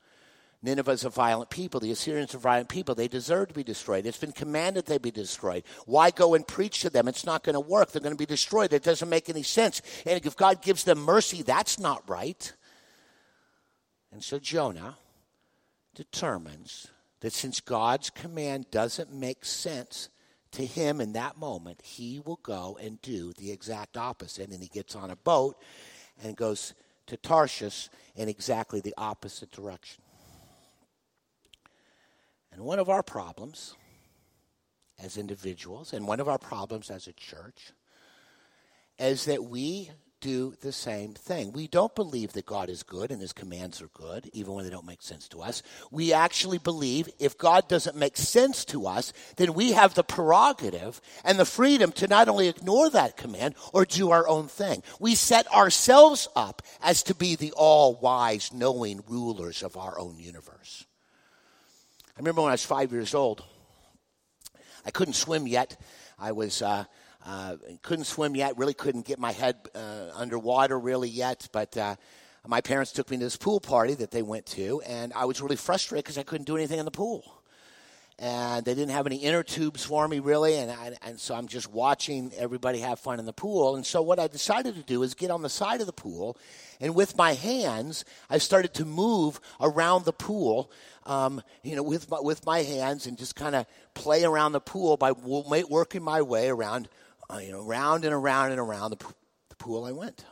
Nineveh 0.63 0.91
is 0.91 1.03
a 1.03 1.09
violent 1.09 1.49
people. 1.49 1.81
The 1.81 1.91
Assyrians 1.91 2.33
are 2.33 2.39
violent 2.39 2.69
people. 2.69 2.95
They 2.95 3.09
deserve 3.09 3.49
to 3.49 3.53
be 3.53 3.65
destroyed. 3.65 4.05
It's 4.05 4.17
been 4.17 4.31
commanded 4.31 4.85
they 4.85 4.97
be 4.97 5.11
destroyed. 5.11 5.63
Why 5.85 6.09
go 6.09 6.35
and 6.35 6.47
preach 6.47 6.79
to 6.81 6.89
them? 6.89 7.09
It's 7.09 7.25
not 7.25 7.43
going 7.43 7.55
to 7.55 7.59
work. 7.59 7.91
They're 7.91 8.01
going 8.01 8.15
to 8.15 8.17
be 8.17 8.25
destroyed. 8.25 8.71
It 8.71 8.81
doesn't 8.81 9.09
make 9.09 9.29
any 9.29 9.43
sense. 9.43 9.81
And 10.05 10.25
if 10.25 10.37
God 10.37 10.61
gives 10.61 10.85
them 10.85 10.99
mercy, 10.99 11.41
that's 11.43 11.79
not 11.79 12.09
right. 12.09 12.53
And 14.13 14.23
so 14.23 14.39
Jonah 14.39 14.95
determines 15.95 16.87
that 17.19 17.33
since 17.33 17.59
God's 17.59 18.09
command 18.09 18.71
doesn't 18.71 19.11
make 19.13 19.43
sense 19.43 20.07
to 20.51 20.65
him 20.65 21.01
in 21.01 21.11
that 21.13 21.37
moment, 21.37 21.81
he 21.83 22.21
will 22.23 22.39
go 22.41 22.77
and 22.81 23.01
do 23.01 23.33
the 23.33 23.51
exact 23.51 23.97
opposite. 23.97 24.49
And 24.49 24.63
he 24.63 24.69
gets 24.69 24.95
on 24.95 25.09
a 25.09 25.17
boat 25.17 25.57
and 26.23 26.37
goes 26.37 26.73
to 27.07 27.17
Tarshish 27.17 27.89
in 28.15 28.29
exactly 28.29 28.79
the 28.79 28.93
opposite 28.97 29.51
direction. 29.51 30.02
And 32.53 32.63
one 32.63 32.79
of 32.79 32.89
our 32.89 33.03
problems 33.03 33.75
as 35.03 35.17
individuals, 35.17 35.91
and 35.91 36.07
one 36.07 36.19
of 36.19 36.29
our 36.29 36.37
problems 36.37 36.91
as 36.91 37.07
a 37.07 37.13
church, 37.13 37.71
is 38.99 39.25
that 39.25 39.43
we 39.43 39.89
do 40.21 40.55
the 40.61 40.71
same 40.71 41.13
thing. 41.13 41.51
We 41.51 41.67
don't 41.67 41.93
believe 41.93 42.31
that 42.33 42.45
God 42.45 42.69
is 42.69 42.81
good 42.81 43.11
and 43.11 43.19
his 43.19 43.33
commands 43.33 43.81
are 43.81 43.89
good, 43.89 44.29
even 44.31 44.53
when 44.53 44.63
they 44.63 44.71
don't 44.71 44.85
make 44.85 45.01
sense 45.01 45.27
to 45.29 45.41
us. 45.41 45.61
We 45.91 46.13
actually 46.13 46.59
believe 46.59 47.09
if 47.19 47.37
God 47.37 47.67
doesn't 47.67 47.97
make 47.97 48.15
sense 48.15 48.63
to 48.65 48.87
us, 48.87 49.11
then 49.35 49.53
we 49.53 49.73
have 49.73 49.95
the 49.95 50.03
prerogative 50.03 51.01
and 51.25 51.37
the 51.37 51.45
freedom 51.45 51.91
to 51.93 52.07
not 52.07 52.29
only 52.29 52.47
ignore 52.47 52.89
that 52.91 53.17
command 53.17 53.55
or 53.73 53.83
do 53.83 54.11
our 54.11 54.25
own 54.27 54.47
thing. 54.47 54.81
We 54.97 55.15
set 55.15 55.51
ourselves 55.51 56.29
up 56.37 56.61
as 56.81 57.03
to 57.03 57.15
be 57.15 57.35
the 57.35 57.51
all 57.51 57.95
wise, 57.95 58.53
knowing 58.53 59.03
rulers 59.09 59.61
of 59.61 59.75
our 59.75 59.99
own 59.99 60.19
universe. 60.19 60.85
I 62.15 62.19
remember 62.19 62.41
when 62.41 62.49
I 62.49 62.53
was 62.53 62.63
five 62.63 62.91
years 62.91 63.15
old, 63.15 63.43
I 64.85 64.91
couldn't 64.91 65.15
swim 65.15 65.47
yet. 65.47 65.81
I 66.19 66.31
was 66.31 66.61
uh, 66.61 66.83
uh, 67.25 67.55
couldn't 67.81 68.05
swim 68.05 68.35
yet. 68.35 68.55
Really 68.55 68.75
couldn't 68.75 69.05
get 69.05 69.17
my 69.17 69.31
head 69.31 69.55
uh, 69.73 70.11
underwater 70.13 70.79
really 70.79 71.09
yet. 71.09 71.47
But 71.51 71.75
uh, 71.75 71.95
my 72.45 72.61
parents 72.61 72.91
took 72.91 73.09
me 73.09 73.17
to 73.17 73.23
this 73.23 73.35
pool 73.35 73.59
party 73.59 73.95
that 73.95 74.11
they 74.11 74.21
went 74.21 74.45
to, 74.47 74.81
and 74.85 75.11
I 75.13 75.25
was 75.25 75.41
really 75.41 75.55
frustrated 75.55 76.05
because 76.05 76.19
I 76.19 76.23
couldn't 76.23 76.45
do 76.45 76.55
anything 76.55 76.77
in 76.77 76.85
the 76.85 76.91
pool. 76.91 77.42
And 78.19 78.63
they 78.63 78.75
didn't 78.75 78.91
have 78.91 79.07
any 79.07 79.17
inner 79.17 79.41
tubes 79.41 79.83
for 79.83 80.07
me 80.07 80.19
really, 80.19 80.55
and 80.55 80.71
I, 80.71 80.95
and 81.01 81.19
so 81.19 81.33
I'm 81.33 81.47
just 81.47 81.71
watching 81.71 82.31
everybody 82.37 82.79
have 82.79 82.99
fun 82.99 83.19
in 83.19 83.25
the 83.25 83.33
pool. 83.33 83.75
And 83.75 83.85
so 83.85 84.01
what 84.01 84.19
I 84.19 84.27
decided 84.27 84.75
to 84.75 84.83
do 84.83 85.01
is 85.01 85.15
get 85.15 85.31
on 85.31 85.41
the 85.41 85.49
side 85.49 85.81
of 85.81 85.87
the 85.87 85.93
pool, 85.93 86.37
and 86.79 86.93
with 86.93 87.17
my 87.17 87.33
hands, 87.33 88.05
I 88.29 88.37
started 88.37 88.73
to 88.75 88.85
move 88.85 89.39
around 89.59 90.05
the 90.05 90.13
pool 90.13 90.71
um, 91.05 91.41
you 91.63 91.75
know, 91.75 91.83
with 91.83 92.09
my, 92.09 92.19
with 92.19 92.45
my 92.45 92.63
hands 92.63 93.07
and 93.07 93.17
just 93.17 93.35
kind 93.35 93.55
of 93.55 93.65
play 93.93 94.23
around 94.23 94.53
the 94.53 94.61
pool 94.61 94.97
by 94.97 95.11
working 95.11 96.03
my 96.03 96.21
way 96.21 96.49
around, 96.49 96.87
uh, 97.29 97.37
you 97.37 97.51
know, 97.51 97.63
round 97.63 98.05
and 98.05 98.13
around 98.13 98.51
and 98.51 98.59
around 98.59 98.91
the, 98.91 99.05
the 99.49 99.55
pool 99.55 99.85
I 99.85 99.91
went. 99.91 100.25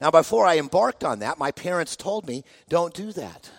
Now, 0.00 0.10
before 0.10 0.46
I 0.46 0.58
embarked 0.58 1.04
on 1.04 1.20
that, 1.20 1.38
my 1.38 1.50
parents 1.50 1.96
told 1.96 2.26
me, 2.26 2.44
don't 2.68 2.92
do 2.92 3.12
that. 3.12 3.50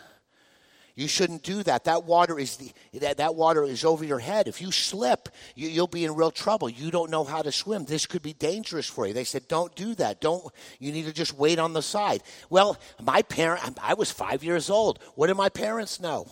You 0.98 1.08
shouldn't 1.08 1.44
do 1.44 1.62
that. 1.62 1.84
That 1.84 2.06
water 2.06 2.40
is 2.40 2.58
the, 2.58 2.72
that, 3.02 3.18
that 3.18 3.36
water 3.36 3.64
is 3.64 3.86
over 3.86 4.04
your 4.04 4.18
head. 4.18 4.48
If 4.48 4.64
you 4.64 4.72
slip, 4.72 5.30
you, 5.54 5.70
you'll 5.70 5.86
be 5.86 6.06
in 6.06 6.16
real 6.16 6.32
trouble. 6.32 6.70
You 6.70 6.90
don't 6.90 7.12
know 7.12 7.24
how 7.24 7.44
to 7.44 7.52
swim. 7.52 7.86
This 7.86 8.08
could 8.08 8.24
be 8.24 8.34
dangerous 8.34 8.88
for 8.88 9.06
you. 9.06 9.14
They 9.14 9.24
said, 9.24 9.48
don't 9.48 9.76
do 9.76 9.94
that. 9.94 10.22
Don't. 10.22 10.52
You 10.80 10.92
need 10.92 11.06
to 11.06 11.14
just 11.14 11.36
wait 11.36 11.60
on 11.60 11.74
the 11.74 11.84
side. 11.84 12.24
Well, 12.50 12.80
my 13.00 13.22
parent, 13.22 13.78
I 13.80 13.94
was 13.94 14.10
five 14.10 14.44
years 14.44 14.72
old. 14.72 14.98
What 15.14 15.28
do 15.28 15.36
my 15.36 15.50
parents 15.50 16.00
know? 16.00 16.32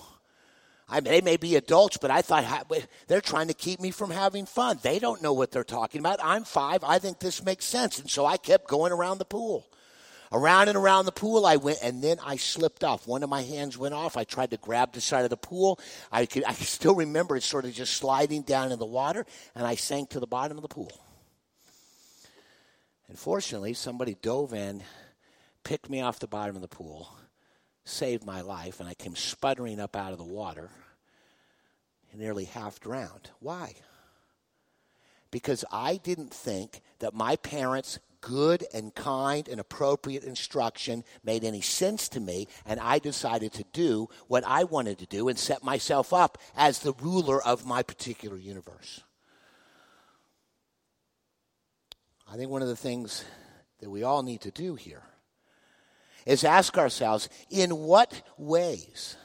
I 0.89 0.95
mean, 0.95 1.13
they 1.13 1.21
may 1.21 1.37
be 1.37 1.55
adults, 1.57 1.97
but 1.97 2.09
I 2.09 2.23
thought 2.23 2.67
they're 3.07 3.21
trying 3.21 3.49
to 3.49 3.53
keep 3.53 3.79
me 3.79 3.91
from 3.91 4.09
having 4.09 4.47
fun. 4.47 4.79
They 4.81 4.97
don't 4.97 5.21
know 5.21 5.33
what 5.33 5.51
they're 5.51 5.63
talking 5.63 5.99
about. 5.99 6.17
I'm 6.23 6.43
five. 6.43 6.83
I 6.83 6.97
think 6.97 7.19
this 7.19 7.45
makes 7.45 7.65
sense. 7.65 7.99
And 7.99 8.09
so 8.09 8.25
I 8.25 8.37
kept 8.37 8.67
going 8.67 8.91
around 8.91 9.19
the 9.19 9.25
pool. 9.25 9.67
Around 10.31 10.69
and 10.69 10.77
around 10.77 11.05
the 11.05 11.11
pool 11.11 11.45
I 11.45 11.55
went, 11.55 11.79
and 11.81 12.03
then 12.03 12.17
I 12.23 12.37
slipped 12.37 12.83
off. 12.83 13.07
One 13.07 13.23
of 13.23 13.29
my 13.29 13.43
hands 13.43 13.77
went 13.77 13.93
off. 13.93 14.17
I 14.17 14.23
tried 14.23 14.51
to 14.51 14.57
grab 14.57 14.93
the 14.93 15.01
side 15.01 15.23
of 15.23 15.29
the 15.29 15.37
pool. 15.37 15.79
I 16.11 16.25
could, 16.25 16.43
I 16.43 16.53
still 16.53 16.95
remember 16.95 17.35
it 17.35 17.43
sort 17.43 17.65
of 17.65 17.73
just 17.73 17.93
sliding 17.93 18.41
down 18.41 18.71
in 18.71 18.79
the 18.79 18.85
water, 18.85 19.25
and 19.53 19.65
I 19.65 19.75
sank 19.75 20.09
to 20.09 20.19
the 20.19 20.27
bottom 20.27 20.57
of 20.57 20.61
the 20.61 20.67
pool. 20.67 20.91
And 23.07 23.19
fortunately, 23.19 23.73
somebody 23.73 24.15
dove 24.19 24.53
in, 24.53 24.83
picked 25.63 25.89
me 25.89 26.01
off 26.01 26.19
the 26.19 26.27
bottom 26.27 26.55
of 26.55 26.61
the 26.61 26.67
pool, 26.67 27.07
saved 27.83 28.25
my 28.25 28.41
life, 28.41 28.79
and 28.79 28.89
I 28.89 28.95
came 28.95 29.15
sputtering 29.15 29.79
up 29.79 29.95
out 29.95 30.11
of 30.11 30.17
the 30.17 30.23
water, 30.23 30.71
nearly 32.13 32.45
half 32.45 32.79
drowned. 32.79 33.29
Why? 33.39 33.75
Because 35.31 35.65
I 35.71 35.97
didn't 35.97 36.33
think 36.33 36.81
that 36.99 37.13
my 37.13 37.35
parents 37.35 37.99
good 38.25 38.65
and 38.73 38.93
kind 38.95 39.47
and 39.47 39.59
appropriate 39.59 40.23
instruction 40.23 41.03
made 41.23 41.43
any 41.43 41.61
sense 41.61 42.09
to 42.09 42.19
me, 42.19 42.47
and 42.65 42.79
I 42.79 42.97
decided 42.97 43.53
to 43.53 43.63
do 43.71 44.09
what 44.27 44.43
I 44.47 44.63
wanted 44.63 44.97
to 44.99 45.05
do 45.05 45.29
and 45.29 45.37
set 45.37 45.63
myself 45.63 46.11
up 46.11 46.39
as 46.57 46.79
the 46.79 46.93
ruler 46.93 47.41
of 47.41 47.67
my 47.67 47.83
particular 47.83 48.35
universe. 48.35 49.03
I 52.27 52.35
think 52.35 52.49
one 52.49 52.63
of 52.63 52.67
the 52.67 52.75
things 52.75 53.23
that 53.79 53.91
we 53.91 54.01
all 54.01 54.23
need 54.23 54.41
to 54.41 54.51
do 54.51 54.73
here 54.73 55.03
is 56.25 56.43
ask 56.43 56.79
ourselves 56.79 57.29
in 57.51 57.69
what 57.77 58.23
ways 58.39 59.17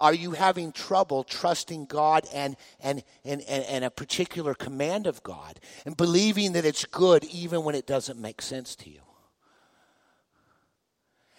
are 0.00 0.14
you 0.14 0.32
having 0.32 0.72
trouble 0.72 1.24
trusting 1.24 1.86
God 1.86 2.26
and, 2.32 2.56
and, 2.80 3.02
and, 3.24 3.42
and, 3.42 3.64
and, 3.64 3.84
a 3.84 3.90
particular 3.90 4.54
command 4.54 5.06
of 5.06 5.22
God 5.22 5.58
and 5.84 5.96
believing 5.96 6.52
that 6.52 6.64
it's 6.64 6.84
good 6.84 7.24
even 7.24 7.64
when 7.64 7.74
it 7.74 7.86
doesn't 7.86 8.20
make 8.20 8.40
sense 8.40 8.76
to 8.76 8.90
you? 8.90 9.00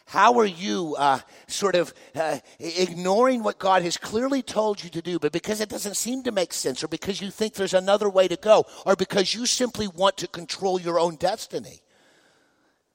How 0.09 0.39
are 0.39 0.45
you 0.45 0.95
uh, 0.97 1.19
sort 1.47 1.75
of 1.75 1.93
uh, 2.15 2.39
ignoring 2.59 3.43
what 3.43 3.59
God 3.59 3.83
has 3.83 3.95
clearly 3.95 4.41
told 4.41 4.83
you 4.83 4.89
to 4.89 5.03
do, 5.03 5.19
but 5.19 5.31
because 5.31 5.61
it 5.61 5.69
doesn't 5.69 5.95
seem 5.95 6.23
to 6.23 6.31
make 6.31 6.51
sense, 6.51 6.83
or 6.83 6.87
because 6.87 7.21
you 7.21 7.29
think 7.29 7.53
there's 7.53 7.75
another 7.75 8.09
way 8.09 8.27
to 8.27 8.35
go, 8.35 8.65
or 8.87 8.95
because 8.95 9.35
you 9.35 9.45
simply 9.45 9.87
want 9.87 10.17
to 10.17 10.27
control 10.27 10.81
your 10.81 10.99
own 10.99 11.15
destiny? 11.15 11.81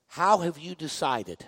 How 0.09 0.39
have 0.39 0.59
you 0.59 0.75
decided 0.75 1.47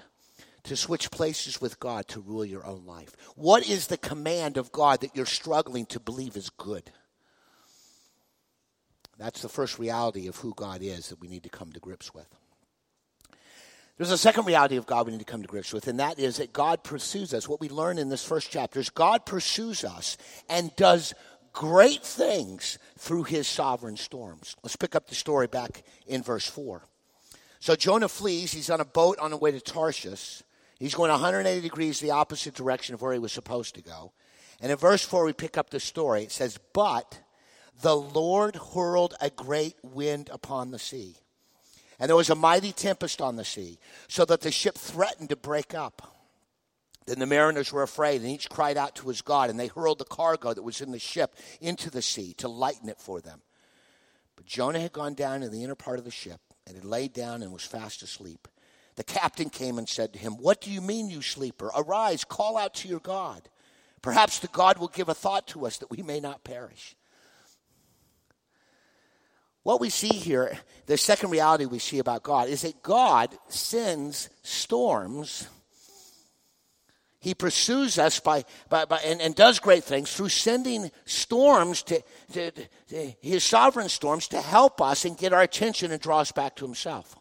to 0.67 0.77
switch 0.77 1.11
places 1.11 1.61
with 1.61 1.81
God 1.81 2.07
to 2.09 2.21
rule 2.21 2.45
your 2.45 2.67
own 2.67 2.85
life? 2.87 3.17
What 3.35 3.69
is 3.69 3.87
the 3.87 3.97
command 3.97 4.57
of 4.57 4.73
God 4.73 5.01
that 5.01 5.17
you're 5.17 5.27
struggling 5.27 5.87
to 5.87 6.01
believe 6.01 6.37
is 6.37 6.51
good? 6.51 6.91
That's 9.19 9.43
the 9.43 9.49
first 9.49 9.79
reality 9.79 10.29
of 10.29 10.37
who 10.37 10.53
God 10.55 10.83
is 10.83 11.09
that 11.09 11.21
we 11.21 11.29
need 11.29 11.45
to 11.45 11.49
come 11.49 11.73
to 11.73 11.81
grips 11.81 12.13
with. 12.13 12.29
There's 13.97 14.11
a 14.11 14.19
second 14.19 14.45
reality 14.45 14.77
of 14.77 14.85
God 14.85 15.07
we 15.07 15.13
need 15.13 15.21
to 15.21 15.25
come 15.25 15.41
to 15.41 15.49
grips 15.49 15.73
with, 15.73 15.89
and 15.89 16.01
that 16.01 16.19
is 16.19 16.37
that 16.37 16.53
God 16.53 16.85
pursues 16.85 17.33
us. 17.33 17.49
What 17.49 17.63
we 17.63 17.71
learn 17.71 17.97
in 17.97 18.11
this 18.11 18.23
first 18.23 18.51
chapter 18.51 18.79
is 18.79 18.91
God 18.91 19.25
pursues 19.25 19.85
us 19.85 20.19
and 20.51 20.75
does 20.77 21.15
great 21.55 22.03
things 22.03 22.79
through 22.99 23.23
his 23.25 23.49
sovereign 23.49 23.97
storms. 23.97 24.55
Let's 24.63 24.77
pick 24.77 24.95
up 24.95 25.09
the 25.09 25.15
story 25.15 25.47
back 25.47 25.83
in 26.07 26.23
verse 26.23 26.47
4. 26.47 26.83
So 27.59 27.75
Jonah 27.75 28.09
flees. 28.09 28.53
He's 28.53 28.69
on 28.69 28.83
a 28.83 28.85
boat 28.85 29.19
on 29.19 29.31
the 29.31 29.39
way 29.39 29.51
to 29.51 29.61
Tarshish. 29.61 30.43
He's 30.79 30.95
going 30.95 31.11
180 31.11 31.61
degrees 31.61 32.01
the 32.01 32.11
opposite 32.11 32.55
direction 32.55 32.95
of 32.95 33.03
where 33.03 33.13
he 33.13 33.19
was 33.19 33.33
supposed 33.33 33.75
to 33.77 33.83
go. 33.83 34.13
And 34.61 34.71
in 34.71 34.79
verse 34.79 35.03
4, 35.03 35.25
we 35.25 35.33
pick 35.33 35.57
up 35.57 35.71
the 35.71 35.81
story. 35.81 36.23
It 36.23 36.33
says, 36.33 36.59
But 36.73 37.21
the 37.83 37.97
Lord 37.97 38.57
hurled 38.75 39.15
a 39.21 39.31
great 39.31 39.77
wind 39.83 40.31
upon 40.33 40.71
the 40.71 40.79
sea 40.79 41.17
and 41.99 42.09
there 42.09 42.17
was 42.17 42.31
a 42.31 42.35
mighty 42.35 42.73
tempest 42.73 43.21
on 43.21 43.37
the 43.37 43.45
sea, 43.45 43.79
so 44.09 44.25
that 44.27 44.43
the 44.43 44.51
ship 44.51 44.77
threatened 44.77 45.31
to 45.31 45.37
break 45.37 45.75
up. 45.75 46.15
Then 47.07 47.19
the 47.19 47.27
mariners 47.27 47.73
were 47.73 47.83
afraid, 47.83 48.21
and 48.21 48.31
each 48.31 48.51
cried 48.51 48.77
out 48.77 48.97
to 48.97 49.09
his 49.09 49.23
God, 49.23 49.49
and 49.49 49.59
they 49.59 49.69
hurled 49.69 49.99
the 49.99 50.05
cargo 50.05 50.53
that 50.53 50.63
was 50.63 50.81
in 50.81 50.91
the 50.91 50.99
ship 50.99 51.35
into 51.61 51.89
the 51.89 52.03
sea 52.03 52.35
to 52.35 52.49
lighten 52.49 52.89
it 52.89 53.01
for 53.01 53.21
them. 53.21 53.41
But 54.35 54.45
Jonah 54.47 54.81
had 54.81 54.93
gone 54.93 55.15
down 55.15 55.43
in 55.43 55.51
the 55.51 55.65
inner 55.65 55.75
part 55.75 55.99
of 55.99 56.05
the 56.05 56.11
ship, 56.11 56.41
and 56.67 56.77
had 56.77 56.85
laid 56.85 57.13
down 57.13 57.43
and 57.43 57.53
was 57.53 57.65
fast 57.65 58.03
asleep. 58.03 58.49
The 58.97 59.05
captain 59.05 59.51
came 59.51 59.79
and 59.79 59.89
said 59.89 60.15
to 60.15 60.19
him, 60.19 60.35
What 60.35 60.61
do 60.61 60.71
you 60.71 60.81
mean, 60.81 61.11
you 61.11 61.23
sleeper? 61.23 61.71
Arise, 61.77 62.25
call 62.25 62.57
out 62.57 62.75
to 62.77 62.89
your 62.89 63.01
God. 63.01 63.49
Perhaps 64.03 64.39
the 64.39 64.49
God 64.49 64.79
will 64.79 64.89
give 64.89 65.09
a 65.09 65.15
thought 65.15 65.47
to 65.49 65.67
us 65.67 65.79
that 65.79 65.91
we 65.91 66.03
may 66.03 66.19
not 66.21 66.45
perish. 66.45 66.97
What 69.65 69.81
we 69.81 69.91
see 69.91 70.15
here, 70.15 70.57
the 70.87 70.97
second 70.97 71.31
reality 71.31 71.67
we 71.67 71.81
see 71.81 71.99
about 71.99 72.23
God, 72.23 72.49
is 72.49 72.63
that 72.63 72.83
God 72.83 73.37
sends 73.49 74.31
storms. 74.43 75.49
He 77.19 77.35
pursues 77.35 77.99
us 77.99 78.21
by, 78.21 78.45
by, 78.69 78.85
by 78.85 78.99
and, 78.99 79.21
and, 79.21 79.35
does 79.35 79.59
great 79.59 79.83
things 79.83 80.13
through 80.13 80.29
sending 80.29 80.93
storms 81.05 81.83
to, 81.83 82.01
to, 82.35 82.53
to 82.53 83.13
his 83.21 83.43
sovereign 83.43 83.89
storms 83.89 84.29
to 84.29 84.41
help 84.41 84.81
us 84.81 85.05
and 85.05 85.19
get 85.19 85.33
our 85.33 85.43
attention 85.43 85.91
and 85.91 86.01
draw 86.01 86.21
us 86.21 86.31
back 86.31 86.55
to 86.57 86.65
himself. 86.65 87.17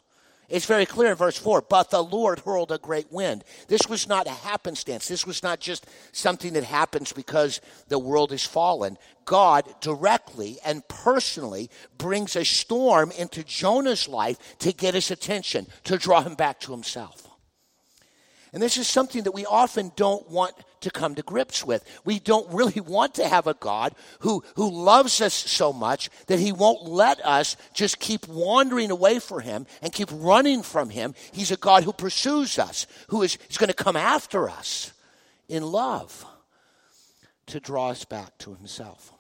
It's 0.48 0.66
very 0.66 0.86
clear 0.86 1.12
in 1.12 1.16
verse 1.16 1.38
4 1.38 1.64
but 1.64 1.90
the 1.90 2.04
Lord 2.04 2.40
hurled 2.40 2.72
a 2.72 2.78
great 2.78 3.12
wind. 3.12 3.44
This 3.68 3.88
was 3.90 4.08
not 4.08 4.28
a 4.28 4.32
happenstance. 4.32 5.08
This 5.08 5.26
was 5.26 5.42
not 5.42 5.60
just 5.60 5.88
something 6.12 6.54
that 6.54 6.64
happens 6.64 7.12
because 7.14 7.62
the 7.88 8.00
world 8.00 8.32
is 8.32 8.46
fallen. 8.46 8.98
God 9.26 9.66
directly 9.82 10.60
and 10.64 10.88
personally 10.88 11.70
brings 11.98 12.36
a 12.36 12.46
storm 12.46 13.12
into 13.12 13.44
Jonah's 13.44 14.08
life 14.08 14.38
to 14.60 14.72
get 14.72 14.94
his 14.94 15.10
attention, 15.12 15.68
to 15.86 15.98
draw 15.98 16.22
him 16.22 16.36
back 16.36 16.60
to 16.62 16.72
himself. 16.72 17.28
And 18.54 18.64
this 18.64 18.78
is 18.78 18.88
something 18.88 19.24
that 19.24 19.34
we 19.34 19.46
often 19.46 19.92
don't 19.98 20.30
want 20.30 20.54
to 20.86 20.92
come 20.92 21.16
to 21.16 21.24
grips 21.24 21.66
with. 21.66 21.84
We 22.06 22.20
don't 22.20 22.52
really 22.54 22.80
want 22.86 23.16
to 23.16 23.28
have 23.28 23.48
a 23.48 23.56
God 23.56 23.94
who, 24.20 24.44
who 24.56 24.70
loves 24.70 25.20
us 25.20 25.34
so 25.34 25.74
much 25.74 26.10
that 26.28 26.40
he 26.40 26.52
won't 26.52 26.88
let 26.88 27.24
us 27.26 27.58
just 27.74 28.00
keep 28.00 28.28
wandering 28.28 28.92
away 28.92 29.20
from 29.20 29.42
him 29.42 29.66
and 29.82 29.92
keep 29.92 30.10
running 30.12 30.62
from 30.64 30.90
him. 30.90 31.14
He's 31.32 31.52
a 31.52 31.58
God 31.58 31.84
who 31.84 31.92
pursues 31.92 32.58
us, 32.58 32.88
who 33.10 33.24
is, 33.24 33.38
going 33.58 33.68
to 33.68 33.74
come 33.74 33.96
after 33.96 34.50
us 34.50 34.94
in 35.50 35.64
love 35.64 36.26
to 37.48 37.60
draw 37.60 37.90
us 37.90 38.06
back 38.06 38.38
to 38.40 38.54
himself. 38.54 39.12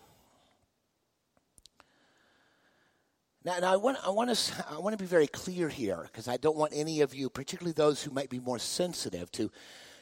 Now, 3.43 3.60
now 3.60 3.73
I, 3.73 3.78
want, 3.78 3.97
I, 4.06 4.10
want 4.10 4.36
to, 4.36 4.65
I 4.69 4.80
want 4.80 4.97
to 4.97 5.04
be 5.04 5.08
very 5.08 5.28
clear 5.28 5.69
here 5.69 6.08
because 6.12 6.28
I 6.28 6.38
don't 6.38 6.58
want 6.58 6.73
any 6.75 7.01
of 7.01 7.15
you, 7.15 7.30
particularly 7.30 7.73
those 7.73 8.04
who 8.04 8.12
might 8.12 8.30
be 8.30 8.39
more 8.39 8.60
sensitive, 8.60 9.32
to, 9.34 9.51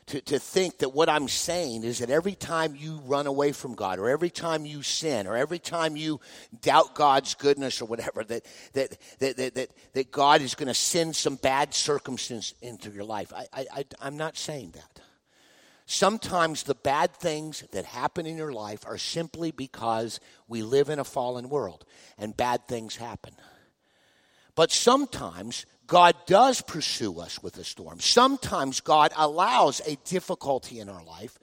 to, 0.08 0.22
to 0.22 0.40
think 0.40 0.80
that 0.80 0.90
what 0.90 1.10
I'm 1.10 1.28
saying 1.28 1.84
is 1.84 2.00
that 2.00 2.10
every 2.10 2.36
time 2.36 2.76
you 2.76 3.02
run 3.06 3.28
away 3.28 3.52
from 3.52 3.76
God 3.76 4.00
or 4.00 4.10
every 4.10 4.30
time 4.30 4.66
you 4.66 4.82
sin 4.82 5.28
or 5.28 5.38
every 5.38 5.60
time 5.60 5.96
you 5.96 6.20
doubt 6.62 6.96
God's 6.96 7.36
goodness 7.36 7.82
or 7.82 7.86
whatever, 7.86 8.24
that, 8.26 8.46
that, 8.74 8.98
that, 9.20 9.38
that, 9.38 9.56
that, 9.56 9.70
that 9.94 10.12
God 10.12 10.42
is 10.42 10.56
going 10.56 10.68
to 10.68 10.74
send 10.74 11.16
some 11.16 11.36
bad 11.36 11.74
circumstance 11.74 12.54
into 12.62 12.90
your 12.90 13.06
life. 13.06 13.32
I, 13.34 13.48
I, 13.54 13.66
I, 13.74 13.86
I'm 14.02 14.18
not 14.18 14.38
saying 14.38 14.72
that. 14.72 15.02
Sometimes 15.86 16.64
the 16.64 16.76
bad 16.76 17.14
things 17.14 17.64
that 17.72 17.86
happen 17.86 18.26
in 18.26 18.38
your 18.38 18.54
life 18.54 18.86
are 18.86 18.98
simply 18.98 19.52
because 19.52 20.20
we 20.48 20.64
live 20.64 20.90
in 20.90 21.00
a 21.00 21.04
fallen 21.04 21.50
world 21.50 21.86
and 22.18 22.36
bad 22.36 22.68
things 22.68 22.96
happen. 22.96 23.34
But 24.56 24.72
sometimes 24.72 25.66
God 25.88 26.16
does 26.26 26.62
pursue 26.62 27.20
us 27.20 27.44
with 27.44 27.58
a 27.58 27.64
storm. 27.64 28.00
Sometimes 28.00 28.80
God 28.80 29.12
allows 29.16 29.82
a 29.86 29.98
difficulty 30.06 30.80
in 30.80 30.90
our 30.90 31.04
life 31.04 31.38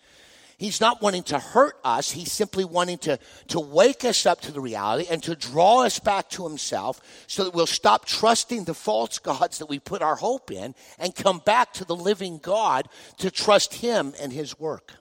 He's 0.61 0.79
not 0.79 1.01
wanting 1.01 1.23
to 1.23 1.39
hurt 1.39 1.77
us. 1.83 2.11
He's 2.11 2.31
simply 2.31 2.67
wanting 2.67 2.99
to, 2.99 3.19
to 3.49 3.59
wake 3.59 4.05
us 4.05 4.27
up 4.27 4.43
to 4.43 4.53
the 4.53 4.61
reality 4.61 5.07
and 5.11 5.23
to 5.23 5.35
draw 5.35 5.85
us 5.85 5.99
back 5.99 6.29
to 6.31 6.47
Himself 6.47 7.01
so 7.27 7.45
that 7.45 7.55
we'll 7.55 7.67
stop 7.67 8.05
trusting 8.05 8.65
the 8.65 8.75
false 8.75 9.19
gods 9.31 9.57
that 9.57 9.71
we 9.71 9.79
put 9.79 10.03
our 10.03 10.17
hope 10.17 10.51
in 10.51 10.75
and 10.99 11.15
come 11.15 11.39
back 11.39 11.73
to 11.73 11.87
the 11.87 11.97
living 11.97 12.37
God 12.37 12.89
to 13.21 13.31
trust 13.31 13.73
Him 13.73 14.13
and 14.21 14.35
His 14.35 14.61
work. 14.61 14.93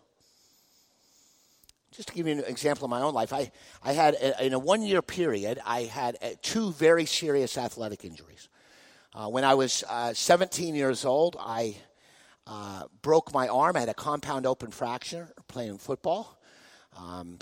Just 1.91 2.07
to 2.07 2.13
give 2.13 2.25
you 2.25 2.35
an 2.35 2.45
example 2.45 2.85
of 2.85 2.91
my 2.91 3.01
own 3.01 3.13
life, 3.13 3.33
I, 3.33 3.51
I 3.83 3.91
had, 3.91 4.13
a, 4.13 4.45
in 4.45 4.53
a 4.53 4.59
one 4.59 4.81
year 4.81 5.01
period, 5.01 5.59
I 5.65 5.81
had 5.81 6.15
a, 6.21 6.35
two 6.35 6.71
very 6.71 7.03
serious 7.03 7.57
athletic 7.57 8.05
injuries. 8.05 8.47
Uh, 9.19 9.27
when 9.27 9.43
I 9.43 9.53
was 9.53 9.83
uh, 9.89 10.13
17 10.13 10.75
years 10.75 11.03
old, 11.03 11.35
I 11.37 11.75
uh, 12.47 12.83
broke 13.01 13.33
my 13.33 13.49
arm. 13.49 13.75
I 13.75 13.81
had 13.81 13.89
a 13.89 13.93
compound 13.93 14.45
open 14.45 14.71
fracture 14.71 15.33
playing 15.49 15.77
football. 15.77 16.39
Um, 16.97 17.37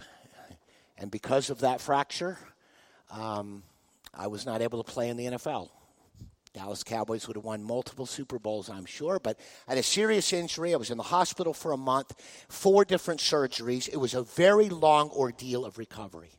and 0.97 1.11
because 1.11 1.51
of 1.51 1.59
that 1.59 1.79
fracture, 1.79 2.39
um, 3.11 3.61
I 4.11 4.25
was 4.25 4.43
not 4.43 4.63
able 4.63 4.83
to 4.83 4.91
play 4.91 5.09
in 5.09 5.17
the 5.17 5.25
NFL. 5.25 5.69
Dallas 6.51 6.83
Cowboys 6.83 7.27
would 7.27 7.35
have 7.35 7.45
won 7.45 7.63
multiple 7.63 8.07
Super 8.07 8.39
Bowls, 8.39 8.71
I'm 8.71 8.85
sure, 8.85 9.19
but 9.19 9.39
I 9.67 9.73
had 9.73 9.77
a 9.77 9.83
serious 9.83 10.33
injury. 10.33 10.73
I 10.73 10.77
was 10.77 10.89
in 10.89 10.97
the 10.97 11.03
hospital 11.03 11.53
for 11.53 11.73
a 11.73 11.77
month, 11.77 12.15
four 12.49 12.85
different 12.85 13.19
surgeries. 13.19 13.87
It 13.87 13.97
was 13.97 14.15
a 14.15 14.23
very 14.23 14.69
long 14.69 15.11
ordeal 15.11 15.63
of 15.63 15.77
recovery. 15.77 16.31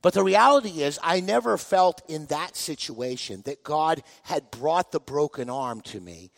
But 0.00 0.14
the 0.14 0.22
reality 0.22 0.82
is, 0.82 0.98
I 1.02 1.20
never 1.20 1.56
felt 1.56 2.02
in 2.08 2.26
that 2.26 2.56
situation 2.56 3.42
that 3.46 3.64
God 3.64 4.02
had 4.22 4.50
brought 4.50 4.92
the 4.92 5.00
broken 5.00 5.50
arm 5.50 5.80
to 5.82 6.00
me 6.00 6.30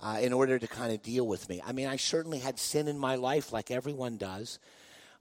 uh, 0.00 0.18
in 0.20 0.32
order 0.32 0.58
to 0.58 0.66
kind 0.66 0.92
of 0.92 1.02
deal 1.02 1.26
with 1.26 1.48
me. 1.48 1.60
I 1.64 1.72
mean, 1.72 1.88
I 1.88 1.96
certainly 1.96 2.38
had 2.38 2.58
sin 2.58 2.88
in 2.88 2.98
my 2.98 3.16
life 3.16 3.52
like 3.52 3.70
everyone 3.70 4.16
does. 4.16 4.58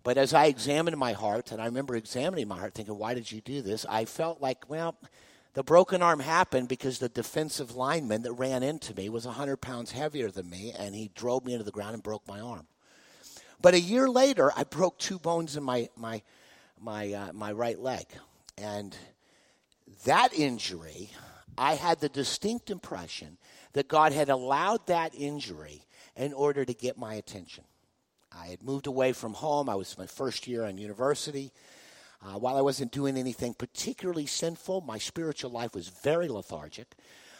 But 0.04 0.18
as 0.18 0.34
I 0.34 0.46
examined 0.46 0.98
my 0.98 1.14
heart, 1.14 1.52
and 1.52 1.62
I 1.62 1.66
remember 1.66 1.96
examining 1.96 2.48
my 2.48 2.58
heart 2.58 2.74
thinking, 2.74 2.98
why 2.98 3.14
did 3.14 3.32
you 3.32 3.42
do 3.42 3.62
this? 3.62 3.86
I 3.90 4.06
felt 4.06 4.40
like, 4.40 4.70
well, 4.70 4.96
the 5.56 5.64
broken 5.64 6.02
arm 6.02 6.20
happened 6.20 6.68
because 6.68 7.00
the 7.00 7.10
defensive 7.10 7.76
lineman 7.76 8.22
that 8.22 8.34
ran 8.34 8.64
into 8.64 8.96
me 8.96 9.10
was 9.10 9.26
100 9.26 9.58
pounds 9.58 9.92
heavier 9.92 10.32
than 10.32 10.50
me, 10.50 10.72
and 10.78 10.96
he 10.96 11.12
drove 11.16 11.44
me 11.44 11.54
into 11.54 11.66
the 11.66 11.72
ground 11.72 11.96
and 11.96 12.04
broke 12.04 12.26
my 12.28 12.40
arm. 12.40 12.68
But 13.62 13.74
a 13.74 13.80
year 13.80 14.08
later, 14.08 14.54
I 14.56 14.64
broke 14.64 15.00
two 15.00 15.20
bones 15.20 15.58
in 15.58 15.64
my, 15.64 15.90
my, 15.98 16.22
my, 16.82 17.14
uh, 17.14 17.34
my 17.34 17.52
right 17.52 17.80
leg. 17.80 18.06
And 18.58 18.96
that 20.06 20.34
injury, 20.34 21.12
I 21.58 21.76
had 21.76 22.00
the 22.00 22.10
distinct 22.10 22.70
impression 22.70 23.38
that 23.74 23.88
God 23.88 24.14
had 24.14 24.30
allowed 24.30 24.88
that 24.88 25.14
injury 25.16 25.84
in 26.16 26.34
order 26.34 26.66
to 26.66 26.74
get 26.74 26.98
my 26.98 27.16
attention. 27.16 27.64
I 28.32 28.48
had 28.48 28.64
moved 28.64 28.88
away 28.88 29.14
from 29.14 29.34
home. 29.34 29.70
I 29.70 29.76
was 29.76 29.98
my 29.98 30.06
first 30.06 30.48
year 30.48 30.66
in 30.66 30.78
university. 30.78 31.52
Uh, 32.22 32.38
while 32.38 32.58
I 32.58 32.62
wasn't 32.62 32.92
doing 32.92 33.18
anything 33.18 33.54
particularly 33.54 34.26
sinful, 34.26 34.82
my 34.82 34.98
spiritual 34.98 35.52
life 35.52 35.74
was 35.74 35.88
very 35.88 36.28
lethargic. 36.28 36.88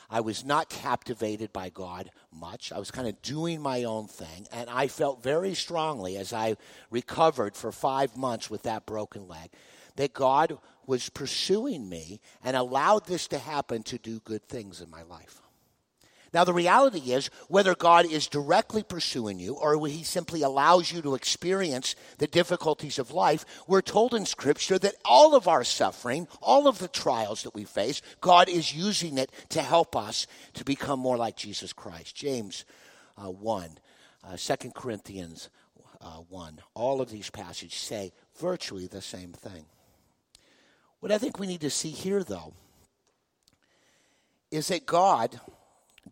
I 0.10 0.22
was 0.22 0.44
not 0.44 0.70
captivated 0.70 1.54
by 1.54 1.70
God 1.70 2.10
much. 2.32 2.72
I 2.72 2.80
was 2.80 2.92
kind 2.92 3.08
of 3.08 3.22
doing 3.22 3.62
my 3.62 3.84
own 3.84 4.08
thing. 4.08 4.48
And 4.52 4.70
I 4.70 4.88
felt 4.88 5.22
very 5.22 5.54
strongly 5.54 6.18
as 6.18 6.34
I 6.34 6.58
recovered 6.90 7.56
for 7.56 7.72
five 7.72 8.18
months 8.18 8.50
with 8.50 8.64
that 8.64 8.86
broken 8.86 9.28
leg 9.28 9.52
that 9.96 10.14
God 10.14 10.58
was 10.88 11.10
pursuing 11.10 11.90
me 11.90 12.22
and 12.44 12.56
allowed 12.56 13.06
this 13.06 13.28
to 13.28 13.38
happen 13.38 13.84
to 13.84 13.98
do 13.98 14.20
good 14.22 14.48
things 14.48 14.82
in 14.82 14.90
my 14.90 15.04
life. 15.04 15.42
Now, 16.34 16.44
the 16.44 16.54
reality 16.54 17.12
is, 17.12 17.30
whether 17.48 17.74
God 17.74 18.06
is 18.06 18.28
directly 18.28 18.84
pursuing 18.84 19.40
you 19.40 19.56
or 19.56 19.88
he 19.88 20.04
simply 20.04 20.42
allows 20.42 20.92
you 20.92 21.02
to 21.02 21.16
experience 21.16 21.96
the 22.18 22.28
difficulties 22.28 23.00
of 23.00 23.12
life, 23.12 23.46
we're 23.68 23.82
told 23.82 24.14
in 24.14 24.26
Scripture 24.26 24.78
that 24.80 24.96
all 25.04 25.36
of 25.36 25.48
our 25.48 25.64
suffering, 25.64 26.28
all 26.42 26.68
of 26.68 26.80
the 26.80 26.88
trials 26.88 27.44
that 27.44 27.56
we 27.56 27.64
face, 27.64 28.02
God 28.22 28.48
is 28.48 28.76
using 28.76 29.18
it 29.18 29.32
to 29.50 29.62
help 29.62 29.96
us 29.96 30.28
to 30.54 30.64
become 30.64 31.00
more 31.00 31.18
like 31.18 31.36
Jesus 31.36 31.74
Christ. 31.74 32.16
James 32.16 32.66
uh, 33.18 33.32
1, 33.32 33.80
uh, 34.24 34.38
2 34.38 34.72
Corinthians 34.72 35.50
uh, 36.02 36.22
1, 36.30 36.60
all 36.76 37.02
of 37.02 37.10
these 37.10 37.30
passages 37.30 37.74
say 37.74 38.12
virtually 38.40 38.88
the 38.88 39.02
same 39.02 39.34
thing. 39.34 39.66
What 41.00 41.12
I 41.12 41.18
think 41.18 41.40
we 41.40 41.48
need 41.48 41.62
to 41.62 41.70
see 41.70 41.90
here, 41.90 42.24
though, 42.24 42.54
is 44.52 44.68
that 44.68 44.86
God 44.86 45.40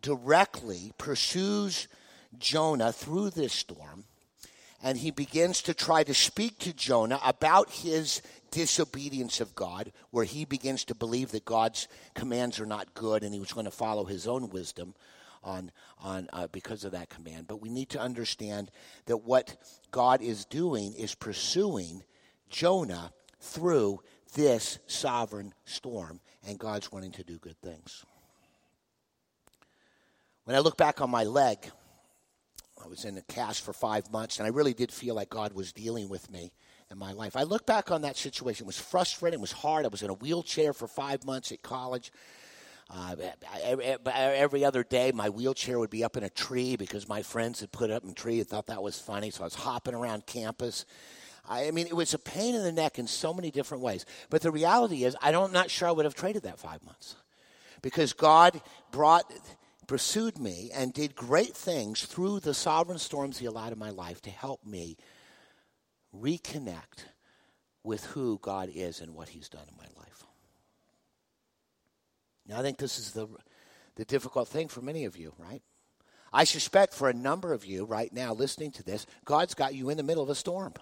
directly 0.00 0.92
pursues 0.98 1.88
Jonah 2.38 2.92
through 2.92 3.30
this 3.30 3.52
storm, 3.52 4.04
and 4.82 4.98
he 4.98 5.10
begins 5.10 5.62
to 5.62 5.74
try 5.74 6.04
to 6.04 6.14
speak 6.14 6.58
to 6.60 6.72
Jonah 6.72 7.20
about 7.24 7.70
his 7.70 8.22
disobedience 8.50 9.40
of 9.40 9.54
God, 9.54 9.92
where 10.10 10.24
he 10.24 10.44
begins 10.44 10.84
to 10.84 10.94
believe 10.94 11.32
that 11.32 11.44
God's 11.44 11.88
commands 12.14 12.60
are 12.60 12.66
not 12.66 12.94
good 12.94 13.22
and 13.22 13.34
he 13.34 13.40
was 13.40 13.52
going 13.52 13.66
to 13.66 13.70
follow 13.70 14.04
his 14.04 14.26
own 14.26 14.50
wisdom 14.50 14.94
on, 15.42 15.70
on 16.00 16.28
uh, 16.32 16.46
because 16.52 16.84
of 16.84 16.92
that 16.92 17.08
command. 17.08 17.46
But 17.46 17.60
we 17.60 17.68
need 17.68 17.90
to 17.90 18.00
understand 18.00 18.70
that 19.06 19.18
what 19.18 19.56
God 19.90 20.22
is 20.22 20.44
doing 20.44 20.94
is 20.94 21.14
pursuing 21.14 22.04
Jonah 22.50 23.12
through 23.40 24.00
this 24.34 24.78
sovereign 24.86 25.54
storm, 25.64 26.20
and 26.46 26.58
God's 26.58 26.92
wanting 26.92 27.12
to 27.12 27.24
do 27.24 27.38
good 27.38 27.58
things. 27.62 28.04
When 30.48 30.56
I 30.56 30.60
look 30.60 30.78
back 30.78 31.02
on 31.02 31.10
my 31.10 31.24
leg, 31.24 31.58
I 32.82 32.88
was 32.88 33.04
in 33.04 33.18
a 33.18 33.20
cast 33.20 33.62
for 33.62 33.74
five 33.74 34.10
months, 34.10 34.38
and 34.38 34.46
I 34.46 34.48
really 34.48 34.72
did 34.72 34.90
feel 34.90 35.14
like 35.14 35.28
God 35.28 35.52
was 35.52 35.74
dealing 35.74 36.08
with 36.08 36.30
me 36.30 36.54
in 36.90 36.96
my 36.96 37.12
life. 37.12 37.36
I 37.36 37.42
look 37.42 37.66
back 37.66 37.90
on 37.90 38.00
that 38.00 38.16
situation. 38.16 38.64
It 38.64 38.66
was 38.66 38.80
frustrating. 38.80 39.40
It 39.40 39.42
was 39.42 39.52
hard. 39.52 39.84
I 39.84 39.88
was 39.88 40.02
in 40.02 40.08
a 40.08 40.14
wheelchair 40.14 40.72
for 40.72 40.88
five 40.88 41.26
months 41.26 41.52
at 41.52 41.60
college. 41.60 42.10
Uh, 42.88 43.14
every 44.06 44.64
other 44.64 44.82
day, 44.84 45.12
my 45.12 45.28
wheelchair 45.28 45.78
would 45.78 45.90
be 45.90 46.02
up 46.02 46.16
in 46.16 46.24
a 46.24 46.30
tree 46.30 46.76
because 46.76 47.06
my 47.06 47.20
friends 47.20 47.60
had 47.60 47.70
put 47.70 47.90
it 47.90 47.92
up 47.92 48.04
in 48.04 48.12
a 48.12 48.14
tree 48.14 48.38
and 48.38 48.48
thought 48.48 48.68
that 48.68 48.82
was 48.82 48.98
funny. 48.98 49.28
So 49.28 49.42
I 49.42 49.44
was 49.44 49.54
hopping 49.54 49.92
around 49.92 50.24
campus. 50.24 50.86
I 51.46 51.72
mean, 51.72 51.88
it 51.88 51.94
was 51.94 52.14
a 52.14 52.18
pain 52.18 52.54
in 52.54 52.62
the 52.62 52.72
neck 52.72 52.98
in 52.98 53.06
so 53.06 53.34
many 53.34 53.50
different 53.50 53.84
ways. 53.84 54.06
But 54.30 54.40
the 54.40 54.50
reality 54.50 55.04
is, 55.04 55.14
I 55.20 55.30
don't, 55.30 55.48
I'm 55.48 55.52
not 55.52 55.68
sure 55.68 55.88
I 55.88 55.92
would 55.92 56.06
have 56.06 56.14
traded 56.14 56.44
that 56.44 56.58
five 56.58 56.82
months 56.86 57.16
because 57.82 58.14
God 58.14 58.62
brought 58.90 59.30
pursued 59.88 60.38
me 60.38 60.70
and 60.72 60.92
did 60.92 61.16
great 61.16 61.56
things 61.56 62.04
through 62.04 62.38
the 62.38 62.54
sovereign 62.54 62.98
storms 62.98 63.38
he 63.38 63.46
allowed 63.46 63.72
in 63.72 63.78
my 63.78 63.90
life 63.90 64.22
to 64.22 64.30
help 64.30 64.64
me 64.64 64.96
reconnect 66.14 67.06
with 67.82 68.04
who 68.06 68.38
God 68.40 68.70
is 68.72 69.00
and 69.00 69.14
what 69.14 69.30
he's 69.30 69.48
done 69.48 69.64
in 69.68 69.76
my 69.76 69.88
life. 69.98 70.24
Now, 72.46 72.60
I 72.60 72.62
think 72.62 72.78
this 72.78 72.98
is 72.98 73.12
the, 73.12 73.26
the 73.96 74.04
difficult 74.04 74.48
thing 74.48 74.68
for 74.68 74.82
many 74.82 75.04
of 75.04 75.16
you, 75.16 75.32
right? 75.38 75.62
I 76.32 76.44
suspect 76.44 76.92
for 76.92 77.08
a 77.08 77.14
number 77.14 77.54
of 77.54 77.64
you 77.64 77.84
right 77.84 78.12
now 78.12 78.34
listening 78.34 78.70
to 78.72 78.82
this, 78.82 79.06
God's 79.24 79.54
got 79.54 79.74
you 79.74 79.88
in 79.88 79.96
the 79.96 80.02
middle 80.02 80.22
of 80.22 80.28
a 80.28 80.34
storm. 80.34 80.74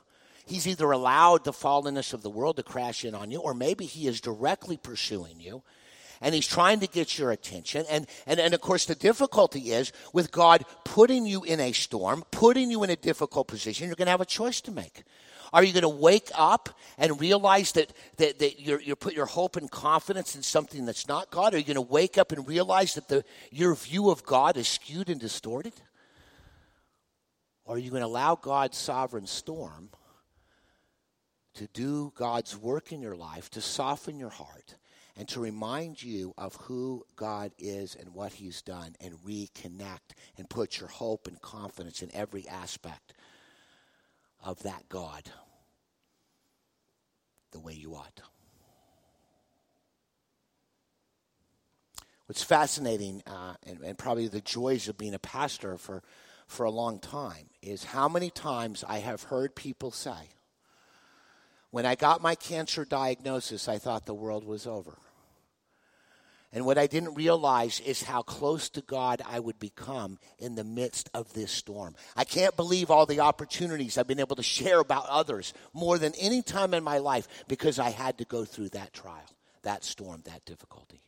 He's 0.44 0.66
either 0.66 0.90
allowed 0.90 1.44
the 1.44 1.52
fallenness 1.52 2.12
of 2.12 2.22
the 2.22 2.30
world 2.30 2.56
to 2.56 2.62
crash 2.64 3.04
in 3.04 3.14
on 3.14 3.30
you, 3.30 3.40
or 3.40 3.54
maybe 3.54 3.84
He 3.84 4.08
is 4.08 4.20
directly 4.20 4.76
pursuing 4.76 5.40
you 5.40 5.62
and 6.20 6.34
he's 6.34 6.46
trying 6.46 6.80
to 6.80 6.86
get 6.86 7.18
your 7.18 7.30
attention. 7.30 7.84
And, 7.90 8.06
and, 8.26 8.40
and 8.40 8.54
of 8.54 8.60
course, 8.60 8.86
the 8.86 8.94
difficulty 8.94 9.72
is 9.72 9.92
with 10.12 10.30
God 10.30 10.64
putting 10.84 11.26
you 11.26 11.44
in 11.44 11.60
a 11.60 11.72
storm, 11.72 12.24
putting 12.30 12.70
you 12.70 12.82
in 12.82 12.90
a 12.90 12.96
difficult 12.96 13.48
position, 13.48 13.86
you're 13.86 13.96
going 13.96 14.06
to 14.06 14.12
have 14.12 14.20
a 14.20 14.26
choice 14.26 14.60
to 14.62 14.70
make. 14.70 15.02
Are 15.52 15.62
you 15.62 15.72
going 15.72 15.82
to 15.82 15.88
wake 15.88 16.30
up 16.34 16.68
and 16.98 17.20
realize 17.20 17.72
that, 17.72 17.92
that, 18.16 18.38
that 18.40 18.60
you're, 18.60 18.80
you 18.80 18.96
put 18.96 19.14
your 19.14 19.26
hope 19.26 19.56
and 19.56 19.70
confidence 19.70 20.34
in 20.34 20.42
something 20.42 20.84
that's 20.84 21.08
not 21.08 21.30
God? 21.30 21.54
Are 21.54 21.58
you 21.58 21.64
going 21.64 21.76
to 21.76 21.80
wake 21.80 22.18
up 22.18 22.32
and 22.32 22.46
realize 22.46 22.94
that 22.94 23.08
the, 23.08 23.24
your 23.50 23.74
view 23.74 24.10
of 24.10 24.24
God 24.24 24.56
is 24.56 24.68
skewed 24.68 25.08
and 25.08 25.20
distorted? 25.20 25.74
Or 27.64 27.76
are 27.76 27.78
you 27.78 27.90
going 27.90 28.02
to 28.02 28.06
allow 28.06 28.36
God's 28.36 28.76
sovereign 28.76 29.26
storm 29.26 29.90
to 31.54 31.66
do 31.68 32.12
God's 32.14 32.56
work 32.56 32.92
in 32.92 33.00
your 33.00 33.16
life, 33.16 33.50
to 33.50 33.60
soften 33.60 34.18
your 34.18 34.30
heart, 34.30 34.76
and 35.16 35.26
to 35.28 35.40
remind 35.40 36.02
you 36.02 36.34
of 36.36 36.54
who 36.56 37.04
God 37.16 37.52
is 37.58 37.94
and 37.94 38.12
what 38.12 38.32
He's 38.32 38.60
done 38.62 38.94
and 39.00 39.14
reconnect 39.26 40.14
and 40.36 40.48
put 40.48 40.78
your 40.78 40.88
hope 40.88 41.26
and 41.26 41.40
confidence 41.40 42.02
in 42.02 42.14
every 42.14 42.46
aspect 42.48 43.14
of 44.44 44.62
that 44.62 44.88
God 44.88 45.30
the 47.52 47.60
way 47.60 47.72
you 47.72 47.94
ought. 47.94 48.20
What's 52.26 52.42
fascinating, 52.42 53.22
uh, 53.26 53.54
and, 53.64 53.80
and 53.82 53.96
probably 53.96 54.28
the 54.28 54.40
joys 54.40 54.88
of 54.88 54.98
being 54.98 55.14
a 55.14 55.18
pastor 55.18 55.78
for, 55.78 56.02
for 56.48 56.64
a 56.64 56.70
long 56.70 56.98
time, 56.98 57.46
is 57.62 57.84
how 57.84 58.08
many 58.08 58.30
times 58.30 58.84
I 58.86 58.98
have 58.98 59.22
heard 59.24 59.54
people 59.54 59.92
say, 59.92 60.30
when 61.70 61.86
I 61.86 61.94
got 61.94 62.22
my 62.22 62.34
cancer 62.34 62.84
diagnosis, 62.84 63.68
I 63.68 63.78
thought 63.78 64.06
the 64.06 64.14
world 64.14 64.44
was 64.44 64.66
over. 64.66 64.98
And 66.52 66.64
what 66.64 66.78
I 66.78 66.86
didn't 66.86 67.14
realize 67.14 67.80
is 67.80 68.02
how 68.02 68.22
close 68.22 68.68
to 68.70 68.80
God 68.80 69.20
I 69.26 69.40
would 69.40 69.58
become 69.58 70.18
in 70.38 70.54
the 70.54 70.64
midst 70.64 71.10
of 71.12 71.32
this 71.32 71.50
storm. 71.50 71.96
I 72.16 72.24
can't 72.24 72.56
believe 72.56 72.90
all 72.90 73.06
the 73.06 73.20
opportunities 73.20 73.98
I've 73.98 74.06
been 74.06 74.20
able 74.20 74.36
to 74.36 74.42
share 74.42 74.80
about 74.80 75.06
others 75.08 75.52
more 75.72 75.98
than 75.98 76.14
any 76.18 76.42
time 76.42 76.72
in 76.72 76.84
my 76.84 76.98
life 76.98 77.28
because 77.48 77.78
I 77.78 77.90
had 77.90 78.18
to 78.18 78.24
go 78.24 78.44
through 78.44 78.70
that 78.70 78.92
trial, 78.92 79.30
that 79.62 79.84
storm, 79.84 80.22
that 80.24 80.44
difficulty. 80.44 81.02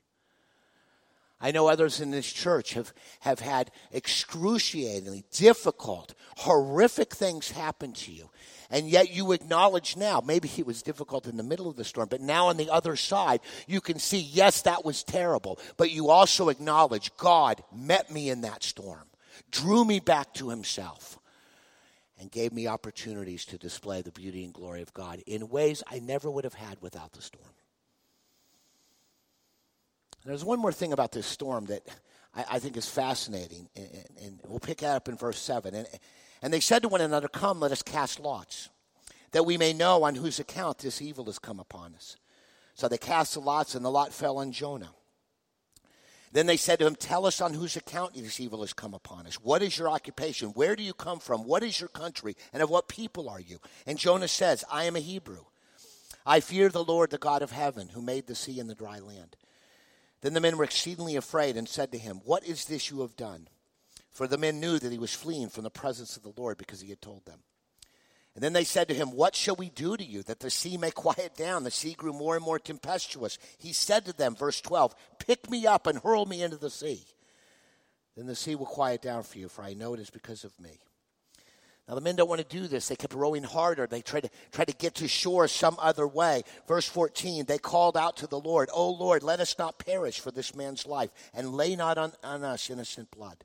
I 1.41 1.53
know 1.53 1.69
others 1.69 2.01
in 2.01 2.11
this 2.11 2.31
church 2.33 2.75
have, 2.75 2.93
have 3.21 3.39
had 3.39 3.71
excruciatingly 3.93 5.25
difficult, 5.31 6.15
horrific 6.39 7.15
things 7.15 7.53
happen 7.53 7.93
to 7.93 8.13
you. 8.13 8.29
And 8.71 8.89
yet 8.89 9.15
you 9.15 9.33
acknowledge 9.33 9.97
now, 9.97 10.21
maybe 10.25 10.51
it 10.59 10.67
was 10.67 10.83
difficult 10.83 11.27
in 11.27 11.37
the 11.37 11.43
middle 11.43 11.69
of 11.69 11.77
the 11.77 11.85
storm, 11.85 12.09
but 12.11 12.21
now 12.21 12.49
on 12.49 12.57
the 12.57 12.69
other 12.69 12.97
side, 12.97 13.41
you 13.67 13.81
can 13.81 13.99
see, 13.99 14.19
yes, 14.19 14.63
that 14.63 14.85
was 14.85 15.05
terrible. 15.05 15.59
But 15.77 15.91
you 15.91 16.11
also 16.11 16.49
acknowledge 16.49 17.17
God 17.17 17.63
met 17.75 18.11
me 18.11 18.29
in 18.31 18.43
that 18.43 18.63
storm, 18.63 19.07
drew 19.51 19.85
me 19.85 20.01
back 20.01 20.35
to 20.35 20.51
himself, 20.51 21.19
and 22.21 22.31
gave 22.31 22.53
me 22.53 22.67
opportunities 22.67 23.45
to 23.47 23.59
display 23.59 24.03
the 24.03 24.11
beauty 24.11 24.45
and 24.45 24.53
glory 24.53 24.83
of 24.83 24.93
God 24.93 25.23
in 25.27 25.49
ways 25.49 25.83
I 25.87 26.01
never 26.01 26.31
would 26.31 26.45
have 26.45 26.55
had 26.55 26.83
without 26.83 27.13
the 27.13 27.23
storm. 27.23 27.47
There's 30.25 30.45
one 30.45 30.59
more 30.59 30.73
thing 30.73 30.93
about 30.93 31.13
this 31.13 31.27
storm 31.27 31.67
that 31.67 31.83
I, 32.35 32.45
I 32.53 32.59
think 32.59 32.77
is 32.77 32.89
fascinating, 32.89 33.69
and, 33.77 33.89
and, 34.23 34.41
we'll 34.47 34.59
pick 34.59 34.79
that 34.79 34.97
up 34.97 35.09
in 35.09 35.17
verse 35.17 35.39
7. 35.39 35.75
And, 35.75 35.87
and 36.43 36.53
they 36.53 36.61
said 36.61 36.83
to 36.83 36.89
one 36.89 37.01
another, 37.01 37.29
Come, 37.29 37.61
let 37.61 37.73
us 37.73 37.83
cast 37.83 38.21
lots, 38.21 38.69
that 39.33 39.47
we 39.47 39.57
may 39.57 39.73
know 39.73 40.05
on 40.05 40.15
whose 40.15 40.39
account 40.39 40.79
this 40.79 41.01
evil 41.01 41.25
has 41.27 41.39
come 41.39 41.61
upon 41.61 41.95
us. 41.95 42.17
So 42.75 42.89
they 42.89 42.99
cast 42.99 43.35
the 43.35 43.41
lots, 43.41 43.75
and 43.75 43.85
the 43.85 43.91
lot 43.91 44.13
fell 44.13 44.39
on 44.39 44.53
Jonah. 44.53 44.91
Then 46.33 46.47
they 46.47 46.57
said 46.57 46.79
to 46.79 46.87
him, 46.87 46.95
Tell 46.95 47.27
us 47.27 47.41
on 47.41 47.55
whose 47.55 47.77
account 47.77 48.15
this 48.15 48.41
evil 48.41 48.61
has 48.61 48.73
come 48.73 48.95
upon 48.95 49.27
us. 49.27 49.37
What 49.37 49.63
is 49.63 49.79
your 49.79 49.89
occupation? 49.89 50.51
Where 50.51 50.77
do 50.77 50.83
you 50.83 50.93
come 50.93 51.21
from? 51.21 51.45
What 51.45 51.63
is 51.63 51.81
your 51.81 51.89
country? 51.89 52.37
And 52.53 52.63
of 52.63 52.71
what 52.71 52.89
people 52.89 53.29
are 53.29 53.41
you? 53.41 53.59
And 53.87 53.99
Jonah 53.99 54.29
says, 54.29 54.65
I 54.71 54.85
am 54.85 54.97
a 54.97 55.01
Hebrew. 55.01 55.45
I 56.27 56.41
fear 56.41 56.69
the 56.69 56.85
Lord, 56.85 57.11
the 57.11 57.19
God 57.19 57.41
of 57.41 57.51
heaven, 57.51 57.89
who 57.89 58.03
made 58.03 58.27
the 58.27 58.35
sea 58.35 58.61
and 58.61 58.69
the 58.69 58.75
dry 58.75 58.99
land. 58.99 59.37
Then 60.21 60.35
the 60.35 60.41
men 60.41 60.57
were 60.57 60.65
exceedingly 60.65 61.17
afraid 61.17 61.57
and 61.57 61.69
said 61.69 61.93
to 61.93 61.99
him, 61.99 62.21
What 62.25 62.45
is 62.45 62.65
this 62.65 62.91
you 62.91 63.03
have 63.03 63.17
done? 63.17 63.49
For 64.11 64.27
the 64.27 64.39
men 64.39 64.59
knew 64.59 64.79
that 64.79 64.93
he 64.93 64.99
was 64.99 65.15
fleeing 65.15 65.49
from 65.49 65.65
the 65.65 65.71
presence 65.71 66.17
of 66.17 66.23
the 66.23 66.33
Lord 66.37 66.59
because 66.59 66.81
he 66.81 66.89
had 66.89 67.01
told 67.01 67.25
them. 67.25 67.41
And 68.35 68.43
then 68.43 68.53
they 68.53 68.65
said 68.65 68.89
to 68.89 68.95
him, 68.95 69.13
What 69.13 69.35
shall 69.37 69.57
we 69.57 69.69
do 69.69 69.97
to 69.97 70.05
you 70.05 70.23
that 70.25 70.41
the 70.41 70.51
sea 70.51 70.77
may 70.77 70.91
quiet 70.93 71.37
down? 71.37 71.65
The 71.65 71.71
sea 71.71 71.95
grew 71.95 72.13
more 72.13 72.37
and 72.37 72.45
more 72.45 72.59
tempestuous. 72.59 73.39
He 73.59 73.73
said 73.73 74.05
to 74.07 74.13
them, 74.13 74.35
verse 74.35 74.61
12, 74.61 74.95
Pick 75.19 75.51
me 75.51 75.67
up 75.67 75.87
and 75.87 75.99
hurl 75.99 76.27
me 76.27 76.43
into 76.43 76.57
the 76.57 76.71
sea. 76.71 77.05
Then 78.17 78.27
the 78.27 78.35
sea 78.35 78.57
will 78.57 78.67
quiet 78.67 79.03
down 79.03 79.23
for 79.23 79.39
you, 79.39 79.49
for 79.49 79.63
I 79.63 79.75
know 79.75 79.95
it 79.95 80.01
is 80.01 80.11
because 80.11 80.43
of 80.43 80.59
me. 80.61 80.81
Now 81.89 81.95
the 81.95 82.03
men 82.03 82.17
don't 82.17 82.29
want 82.29 82.47
to 82.47 82.57
do 82.57 82.67
this. 82.67 82.89
They 82.89 82.97
kept 82.97 83.15
rowing 83.15 83.43
harder. 83.43 83.87
They 83.87 84.03
tried 84.03 84.25
to 84.25 84.31
try 84.53 84.67
to 84.67 84.75
get 84.75 84.97
to 84.97 85.09
shore 85.09 85.49
some 85.49 85.77
other 85.81 86.07
way. 86.07 86.43
Verse 86.67 86.87
14, 86.87 87.47
they 87.47 87.57
called 87.57 87.97
out 87.97 88.19
to 88.19 88.27
the 88.27 88.39
Lord, 88.39 88.69
"O 88.73 88.91
Lord, 88.91 89.23
let 89.23 89.41
us 89.41 89.59
not 89.59 89.79
perish 89.79 90.21
for 90.21 90.31
this 90.31 90.55
man's 90.55 90.87
life, 90.87 91.11
and 91.33 91.55
lay 91.55 91.75
not 91.77 91.97
on, 91.97 92.13
on 92.23 92.45
us 92.45 92.69
innocent 92.69 93.11
blood." 93.11 93.45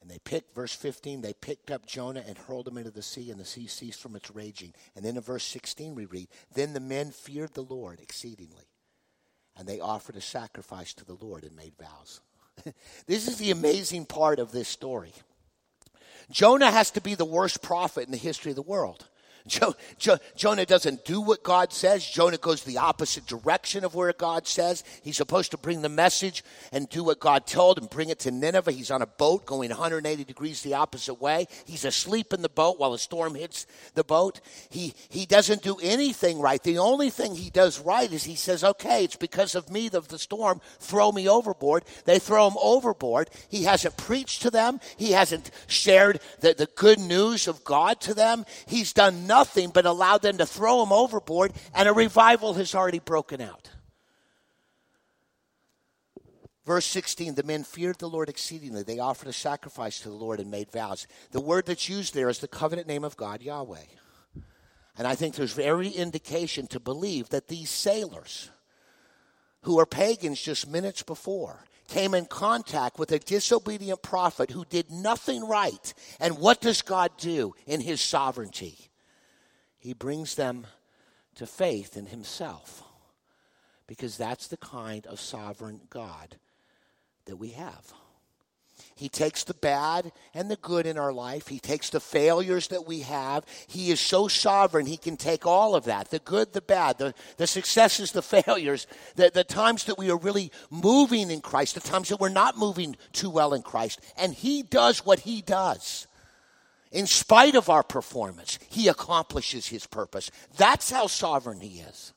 And 0.00 0.10
they 0.10 0.18
picked, 0.18 0.54
verse 0.54 0.72
15, 0.72 1.20
they 1.20 1.34
picked 1.34 1.70
up 1.70 1.84
Jonah 1.84 2.24
and 2.26 2.38
hurled 2.38 2.68
him 2.68 2.78
into 2.78 2.90
the 2.90 3.02
sea, 3.02 3.30
and 3.30 3.38
the 3.38 3.44
sea 3.44 3.66
ceased 3.66 4.00
from 4.00 4.16
its 4.16 4.30
raging. 4.30 4.72
And 4.96 5.04
then 5.04 5.16
in 5.16 5.22
verse 5.22 5.44
16 5.44 5.94
we 5.94 6.06
read, 6.06 6.28
Then 6.54 6.72
the 6.72 6.80
men 6.80 7.10
feared 7.10 7.52
the 7.52 7.62
Lord 7.62 8.00
exceedingly, 8.00 8.64
and 9.56 9.68
they 9.68 9.80
offered 9.80 10.16
a 10.16 10.22
sacrifice 10.22 10.94
to 10.94 11.04
the 11.04 11.18
Lord 11.20 11.44
and 11.44 11.54
made 11.54 11.74
vows. 11.78 12.20
this 13.06 13.28
is 13.28 13.36
the 13.36 13.50
amazing 13.50 14.06
part 14.06 14.38
of 14.38 14.52
this 14.52 14.68
story. 14.68 15.12
Jonah 16.30 16.70
has 16.70 16.90
to 16.92 17.00
be 17.00 17.14
the 17.14 17.24
worst 17.24 17.62
prophet 17.62 18.04
in 18.04 18.12
the 18.12 18.16
history 18.16 18.52
of 18.52 18.56
the 18.56 18.62
world. 18.62 19.06
Jo- 19.46 19.74
jo- 19.98 20.18
Jonah 20.36 20.66
doesn't 20.66 21.04
do 21.04 21.20
what 21.20 21.42
God 21.42 21.72
says. 21.72 22.04
Jonah 22.06 22.38
goes 22.38 22.62
the 22.62 22.78
opposite 22.78 23.26
direction 23.26 23.84
of 23.84 23.94
where 23.94 24.12
God 24.12 24.46
says. 24.46 24.84
He's 25.02 25.16
supposed 25.16 25.50
to 25.52 25.58
bring 25.58 25.82
the 25.82 25.88
message 25.88 26.44
and 26.72 26.88
do 26.88 27.04
what 27.04 27.20
God 27.20 27.46
told 27.46 27.78
and 27.78 27.88
bring 27.90 28.10
it 28.10 28.18
to 28.20 28.30
Nineveh. 28.30 28.72
He's 28.72 28.90
on 28.90 29.02
a 29.02 29.06
boat 29.06 29.46
going 29.46 29.70
180 29.70 30.24
degrees 30.24 30.62
the 30.62 30.74
opposite 30.74 31.20
way. 31.20 31.46
He's 31.64 31.84
asleep 31.84 32.32
in 32.32 32.42
the 32.42 32.48
boat 32.48 32.78
while 32.78 32.94
a 32.94 32.98
storm 32.98 33.34
hits 33.34 33.66
the 33.94 34.04
boat. 34.04 34.40
He, 34.68 34.94
he 35.08 35.26
doesn't 35.26 35.62
do 35.62 35.76
anything 35.82 36.40
right. 36.40 36.62
The 36.62 36.78
only 36.78 37.10
thing 37.10 37.34
he 37.34 37.50
does 37.50 37.78
right 37.80 38.10
is 38.12 38.24
he 38.24 38.36
says, 38.36 38.62
okay, 38.62 39.04
it's 39.04 39.16
because 39.16 39.54
of 39.54 39.70
me, 39.70 39.88
of 39.92 40.08
the 40.08 40.18
storm, 40.18 40.60
throw 40.78 41.10
me 41.10 41.28
overboard. 41.28 41.84
They 42.04 42.18
throw 42.18 42.48
him 42.48 42.56
overboard. 42.62 43.30
He 43.48 43.64
hasn't 43.64 43.96
preached 43.96 44.42
to 44.42 44.50
them. 44.50 44.80
He 44.96 45.12
hasn't 45.12 45.50
shared 45.66 46.20
the, 46.40 46.54
the 46.54 46.68
good 46.76 46.98
news 46.98 47.48
of 47.48 47.64
God 47.64 48.00
to 48.02 48.14
them. 48.14 48.44
He's 48.66 48.92
done 48.92 49.26
nothing 49.30 49.70
but 49.70 49.86
allowed 49.86 50.22
them 50.22 50.38
to 50.38 50.44
throw 50.44 50.82
him 50.82 50.92
overboard, 50.92 51.52
and 51.72 51.88
a 51.88 51.92
revival 51.92 52.54
has 52.54 52.74
already 52.74 52.98
broken 52.98 53.40
out. 53.40 53.70
Verse 56.66 56.84
16, 56.86 57.36
the 57.36 57.44
men 57.44 57.62
feared 57.62 57.98
the 57.98 58.08
Lord 58.08 58.28
exceedingly. 58.28 58.82
They 58.82 58.98
offered 58.98 59.28
a 59.28 59.32
sacrifice 59.32 60.00
to 60.00 60.08
the 60.08 60.14
Lord 60.14 60.40
and 60.40 60.50
made 60.50 60.70
vows. 60.72 61.06
The 61.30 61.40
word 61.40 61.66
that's 61.66 61.88
used 61.88 62.12
there 62.12 62.28
is 62.28 62.40
the 62.40 62.48
covenant 62.48 62.88
name 62.88 63.04
of 63.04 63.16
God, 63.16 63.40
Yahweh. 63.40 63.88
And 64.98 65.06
I 65.06 65.14
think 65.14 65.34
there's 65.34 65.58
every 65.58 65.88
indication 65.88 66.66
to 66.68 66.80
believe 66.80 67.28
that 67.30 67.48
these 67.48 67.70
sailors, 67.70 68.50
who 69.62 69.78
are 69.78 69.86
pagans 69.86 70.42
just 70.42 70.68
minutes 70.68 71.02
before, 71.02 71.64
came 71.88 72.14
in 72.14 72.26
contact 72.26 72.98
with 72.98 73.12
a 73.12 73.18
disobedient 73.20 74.02
prophet 74.02 74.50
who 74.50 74.64
did 74.64 74.90
nothing 74.90 75.46
right. 75.46 75.94
And 76.18 76.38
what 76.38 76.60
does 76.60 76.82
God 76.82 77.10
do 77.16 77.54
in 77.66 77.80
his 77.80 78.00
sovereignty? 78.00 78.89
He 79.80 79.94
brings 79.94 80.34
them 80.34 80.66
to 81.34 81.46
faith 81.46 81.96
in 81.96 82.06
Himself 82.06 82.84
because 83.86 84.16
that's 84.16 84.46
the 84.46 84.58
kind 84.58 85.06
of 85.06 85.18
sovereign 85.18 85.80
God 85.90 86.36
that 87.24 87.36
we 87.36 87.48
have. 87.50 87.92
He 88.94 89.08
takes 89.08 89.44
the 89.44 89.54
bad 89.54 90.12
and 90.34 90.50
the 90.50 90.56
good 90.56 90.86
in 90.86 90.98
our 90.98 91.12
life. 91.12 91.48
He 91.48 91.58
takes 91.58 91.90
the 91.90 92.00
failures 92.00 92.68
that 92.68 92.86
we 92.86 93.00
have. 93.00 93.44
He 93.66 93.90
is 93.90 94.00
so 94.00 94.28
sovereign, 94.28 94.86
He 94.86 94.96
can 94.96 95.16
take 95.16 95.46
all 95.46 95.74
of 95.74 95.84
that 95.84 96.10
the 96.10 96.18
good, 96.18 96.52
the 96.52 96.60
bad, 96.60 96.98
the, 96.98 97.14
the 97.38 97.46
successes, 97.46 98.12
the 98.12 98.22
failures, 98.44 98.86
the, 99.16 99.30
the 99.32 99.44
times 99.44 99.84
that 99.84 99.98
we 99.98 100.10
are 100.10 100.18
really 100.18 100.52
moving 100.68 101.30
in 101.30 101.40
Christ, 101.40 101.74
the 101.74 101.80
times 101.80 102.10
that 102.10 102.20
we're 102.20 102.28
not 102.28 102.58
moving 102.58 102.96
too 103.12 103.30
well 103.30 103.54
in 103.54 103.62
Christ. 103.62 104.00
And 104.18 104.34
He 104.34 104.62
does 104.62 105.04
what 105.04 105.20
He 105.20 105.40
does. 105.40 106.06
In 106.92 107.06
spite 107.06 107.54
of 107.54 107.70
our 107.70 107.82
performance, 107.82 108.58
he 108.68 108.88
accomplishes 108.88 109.68
his 109.68 109.86
purpose. 109.86 110.30
That's 110.56 110.90
how 110.90 111.06
sovereign 111.06 111.60
he 111.60 111.80
is. 111.80 112.12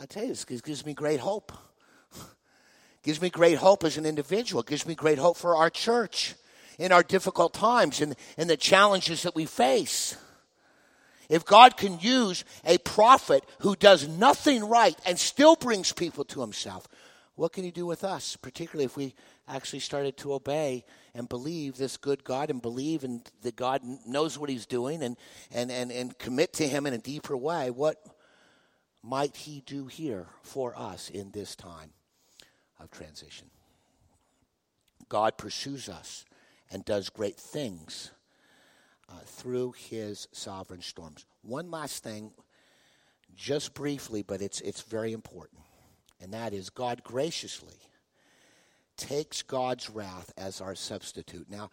I 0.00 0.06
tell 0.06 0.24
you, 0.24 0.30
this 0.30 0.44
gives 0.44 0.84
me 0.84 0.94
great 0.94 1.20
hope. 1.20 1.52
gives 3.02 3.20
me 3.20 3.30
great 3.30 3.58
hope 3.58 3.84
as 3.84 3.96
an 3.96 4.06
individual. 4.06 4.62
gives 4.62 4.86
me 4.86 4.94
great 4.94 5.18
hope 5.18 5.36
for 5.36 5.54
our 5.54 5.70
church 5.70 6.34
in 6.78 6.92
our 6.92 7.02
difficult 7.02 7.54
times 7.54 8.00
and, 8.00 8.16
and 8.36 8.50
the 8.50 8.56
challenges 8.56 9.22
that 9.22 9.36
we 9.36 9.46
face. 9.46 10.16
If 11.28 11.44
God 11.44 11.76
can 11.76 11.98
use 12.00 12.44
a 12.64 12.78
prophet 12.78 13.44
who 13.60 13.76
does 13.76 14.08
nothing 14.08 14.68
right 14.68 14.96
and 15.04 15.18
still 15.18 15.56
brings 15.56 15.92
people 15.92 16.24
to 16.26 16.40
himself, 16.40 16.86
what 17.34 17.52
can 17.52 17.64
he 17.64 17.70
do 17.70 17.86
with 17.86 18.04
us, 18.04 18.36
particularly 18.36 18.84
if 18.84 18.96
we 18.96 19.14
actually 19.48 19.80
started 19.80 20.16
to 20.18 20.32
obey 20.32 20.84
and 21.14 21.28
believe 21.28 21.76
this 21.76 21.96
good 21.96 22.24
God 22.24 22.50
and 22.50 22.60
believe 22.60 23.04
in 23.04 23.22
that 23.42 23.56
God 23.56 23.80
knows 24.06 24.38
what 24.38 24.50
he's 24.50 24.66
doing 24.66 25.02
and, 25.02 25.16
and, 25.52 25.70
and, 25.70 25.92
and 25.92 26.18
commit 26.18 26.52
to 26.54 26.66
him 26.66 26.86
in 26.86 26.94
a 26.94 26.98
deeper 26.98 27.36
way, 27.36 27.70
what 27.70 28.02
might 29.02 29.36
he 29.36 29.62
do 29.64 29.86
here 29.86 30.26
for 30.42 30.76
us 30.76 31.10
in 31.10 31.30
this 31.30 31.54
time 31.54 31.90
of 32.80 32.90
transition? 32.90 33.50
God 35.08 35.38
pursues 35.38 35.88
us 35.88 36.24
and 36.70 36.84
does 36.84 37.08
great 37.08 37.36
things 37.36 38.10
uh, 39.08 39.20
through 39.24 39.72
his 39.78 40.26
sovereign 40.32 40.82
storms. 40.82 41.24
One 41.42 41.70
last 41.70 42.02
thing, 42.02 42.32
just 43.36 43.74
briefly, 43.74 44.22
but 44.22 44.42
it's, 44.42 44.60
it's 44.62 44.80
very 44.80 45.12
important, 45.12 45.60
and 46.20 46.32
that 46.32 46.52
is 46.52 46.70
God 46.70 47.04
graciously 47.04 47.76
takes 48.96 49.42
God's 49.42 49.90
wrath 49.90 50.32
as 50.36 50.60
our 50.60 50.74
substitute. 50.74 51.50
Now, 51.50 51.70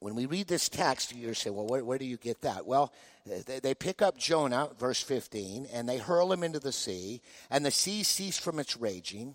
when 0.00 0.14
we 0.14 0.26
read 0.26 0.48
this 0.48 0.68
text, 0.68 1.14
you're 1.14 1.34
saying, 1.34 1.54
well, 1.54 1.66
where, 1.66 1.84
where 1.84 1.98
do 1.98 2.06
you 2.06 2.16
get 2.16 2.40
that? 2.40 2.66
Well, 2.66 2.92
they, 3.26 3.60
they, 3.60 3.74
pick 3.74 4.00
up 4.00 4.16
Jonah, 4.16 4.70
verse 4.78 5.02
15, 5.02 5.66
and 5.72 5.88
they 5.88 5.98
hurl 5.98 6.32
him 6.32 6.42
into 6.42 6.58
the 6.58 6.72
sea, 6.72 7.20
and 7.50 7.64
the 7.64 7.70
sea 7.70 8.02
ceased 8.02 8.40
from 8.40 8.58
its 8.58 8.78
raging. 8.78 9.34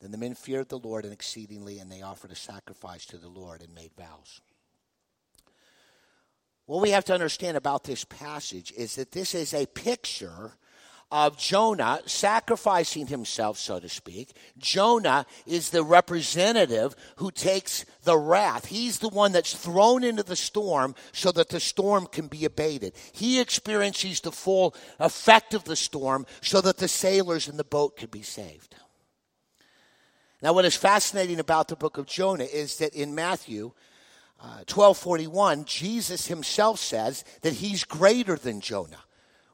Then 0.00 0.10
the 0.10 0.18
men 0.18 0.34
feared 0.34 0.68
the 0.68 0.78
Lord 0.78 1.04
and 1.04 1.12
exceedingly, 1.12 1.78
and 1.78 1.90
they 1.90 2.02
offered 2.02 2.32
a 2.32 2.36
sacrifice 2.36 3.06
to 3.06 3.18
the 3.18 3.28
Lord 3.28 3.62
and 3.62 3.72
made 3.72 3.92
vows. 3.96 4.40
What 6.66 6.82
we 6.82 6.90
have 6.90 7.04
to 7.06 7.14
understand 7.14 7.56
about 7.56 7.84
this 7.84 8.04
passage 8.04 8.72
is 8.76 8.96
that 8.96 9.12
this 9.12 9.34
is 9.34 9.54
a 9.54 9.66
picture 9.66 10.56
of 11.10 11.38
Jonah 11.38 12.00
sacrificing 12.06 13.06
himself, 13.06 13.58
so 13.58 13.78
to 13.78 13.88
speak. 13.88 14.32
Jonah 14.58 15.26
is 15.46 15.70
the 15.70 15.84
representative 15.84 16.94
who 17.16 17.30
takes 17.30 17.84
the 18.02 18.18
wrath. 18.18 18.66
He's 18.66 18.98
the 18.98 19.08
one 19.08 19.32
that's 19.32 19.54
thrown 19.54 20.02
into 20.02 20.22
the 20.22 20.36
storm 20.36 20.94
so 21.12 21.30
that 21.32 21.50
the 21.50 21.60
storm 21.60 22.06
can 22.06 22.26
be 22.26 22.44
abated. 22.44 22.94
He 23.12 23.40
experiences 23.40 24.20
the 24.20 24.32
full 24.32 24.74
effect 24.98 25.54
of 25.54 25.64
the 25.64 25.76
storm 25.76 26.26
so 26.40 26.60
that 26.60 26.78
the 26.78 26.88
sailors 26.88 27.48
in 27.48 27.56
the 27.56 27.64
boat 27.64 27.96
could 27.96 28.10
be 28.10 28.22
saved. 28.22 28.74
Now, 30.42 30.52
what 30.52 30.64
is 30.64 30.76
fascinating 30.76 31.40
about 31.40 31.68
the 31.68 31.76
book 31.76 31.96
of 31.96 32.06
Jonah 32.06 32.44
is 32.44 32.78
that 32.78 32.92
in 32.94 33.14
Matthew, 33.14 33.72
uh, 34.40 34.66
1241 34.68 35.64
jesus 35.64 36.26
himself 36.26 36.78
says 36.78 37.24
that 37.42 37.54
he's 37.54 37.84
greater 37.84 38.36
than 38.36 38.60
jonah 38.60 39.03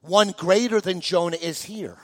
one 0.03 0.33
greater 0.37 0.81
than 0.81 1.01
Jonah 1.01 1.37
is 1.37 1.65
here. 1.65 1.99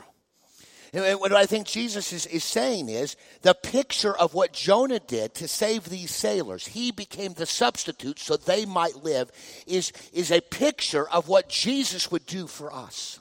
And 0.93 1.21
what 1.21 1.33
I 1.33 1.47
think 1.47 1.67
Jesus 1.67 2.13
is, 2.13 2.27
is 2.27 2.45
saying 2.45 2.89
is 2.89 3.17
the 3.43 3.55
picture 3.55 4.17
of 4.17 4.35
what 4.35 4.53
Jonah 4.53 5.01
did 5.01 5.35
to 5.35 5.49
save 5.49 5.85
these 5.85 6.11
sailors, 6.11 6.69
he 6.69 6.91
became 6.91 7.35
the 7.35 7.45
substitute 7.45 8.19
so 8.19 8.37
they 8.37 8.65
might 8.65 9.05
live, 9.05 9.31
is, 9.67 9.93
is 10.13 10.31
a 10.31 10.41
picture 10.41 11.09
of 11.11 11.29
what 11.29 11.49
Jesus 11.49 12.11
would 12.11 12.25
do 12.25 12.47
for 12.47 12.73
us. 12.73 13.21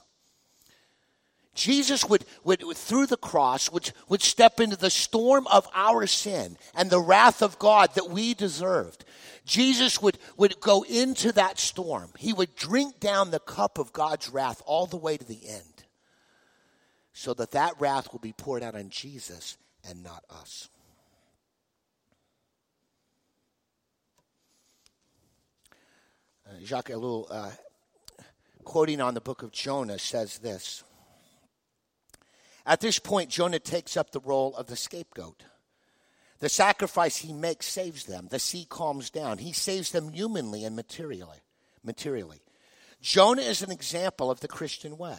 Jesus 1.54 2.08
would, 2.08 2.26
would, 2.44 2.62
through 2.76 3.08
the 3.08 3.18
cross, 3.18 3.72
would, 3.72 3.92
would 4.10 4.22
step 4.22 4.60
into 4.60 4.76
the 4.76 4.90
storm 4.90 5.48
of 5.48 5.68
our 5.74 6.06
sin 6.06 6.58
and 6.76 6.90
the 6.90 7.00
wrath 7.00 7.42
of 7.42 7.58
God 7.58 7.96
that 7.96 8.10
we 8.10 8.34
deserved. 8.34 9.06
Jesus 9.46 10.02
would, 10.02 10.18
would 10.38 10.60
go 10.60 10.84
into 10.84 11.32
that 11.34 11.60
storm. 11.60 12.10
He 12.18 12.34
would 12.34 12.56
drink 12.56 13.00
down 13.00 13.32
the 13.32 13.40
cup 13.40 13.78
of 13.78 13.94
God's 13.94 14.30
wrath 14.30 14.62
all 14.66 14.88
the 14.88 14.98
way 14.98 15.18
to 15.18 15.26
the 15.26 15.48
end 15.48 15.86
so 17.14 17.34
that 17.36 17.52
that 17.52 17.80
wrath 17.80 18.12
will 18.12 18.20
be 18.20 18.34
poured 18.34 18.64
out 18.64 18.76
on 18.76 18.90
Jesus 18.90 19.58
and 19.88 20.04
not 20.04 20.24
us. 20.30 20.68
Uh, 26.48 26.60
Jacques 26.64 26.90
Ellul, 26.90 27.28
uh, 27.30 27.52
quoting 28.64 29.00
on 29.00 29.14
the 29.14 29.22
book 29.22 29.44
of 29.44 29.52
Jonah, 29.52 29.98
says 29.98 30.40
this. 30.40 30.84
At 32.66 32.82
this 32.82 33.00
point, 33.00 33.30
Jonah 33.30 33.60
takes 33.60 33.96
up 33.96 34.12
the 34.12 34.20
role 34.20 34.56
of 34.56 34.68
the 34.68 34.76
scapegoat. 34.76 35.44
The 36.40 36.50
sacrifice 36.50 37.18
he 37.18 37.34
makes 37.34 37.66
saves 37.66 38.06
them. 38.06 38.28
The 38.30 38.40
sea 38.40 38.66
calms 38.68 39.10
down. 39.10 39.38
He 39.38 39.54
saves 39.54 39.92
them 39.92 40.10
humanly 40.10 40.66
and 40.66 40.76
materially. 40.76 41.40
Materially. 41.84 42.42
Jonah 43.02 43.42
is 43.42 43.62
an 43.62 43.72
example 43.72 44.30
of 44.30 44.40
the 44.40 44.48
Christian 44.48 44.98
way. 44.98 45.18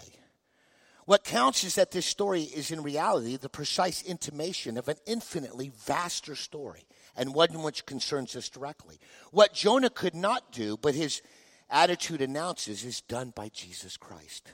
What 1.06 1.22
counts 1.22 1.62
is 1.62 1.76
that 1.76 1.92
this 1.92 2.04
story 2.04 2.42
is 2.42 2.72
in 2.72 2.82
reality 2.82 3.36
the 3.36 3.48
precise 3.48 4.02
intimation 4.02 4.76
of 4.76 4.88
an 4.88 4.96
infinitely 5.06 5.70
vaster 5.86 6.34
story 6.34 6.84
and 7.16 7.32
one 7.32 7.62
which 7.62 7.86
concerns 7.86 8.34
us 8.34 8.48
directly. 8.48 8.98
What 9.30 9.54
Jonah 9.54 9.88
could 9.88 10.16
not 10.16 10.50
do, 10.50 10.76
but 10.76 10.96
his 10.96 11.22
attitude 11.70 12.20
announces, 12.20 12.84
is 12.84 13.00
done 13.00 13.32
by 13.34 13.50
Jesus 13.50 13.96
Christ. 13.96 14.50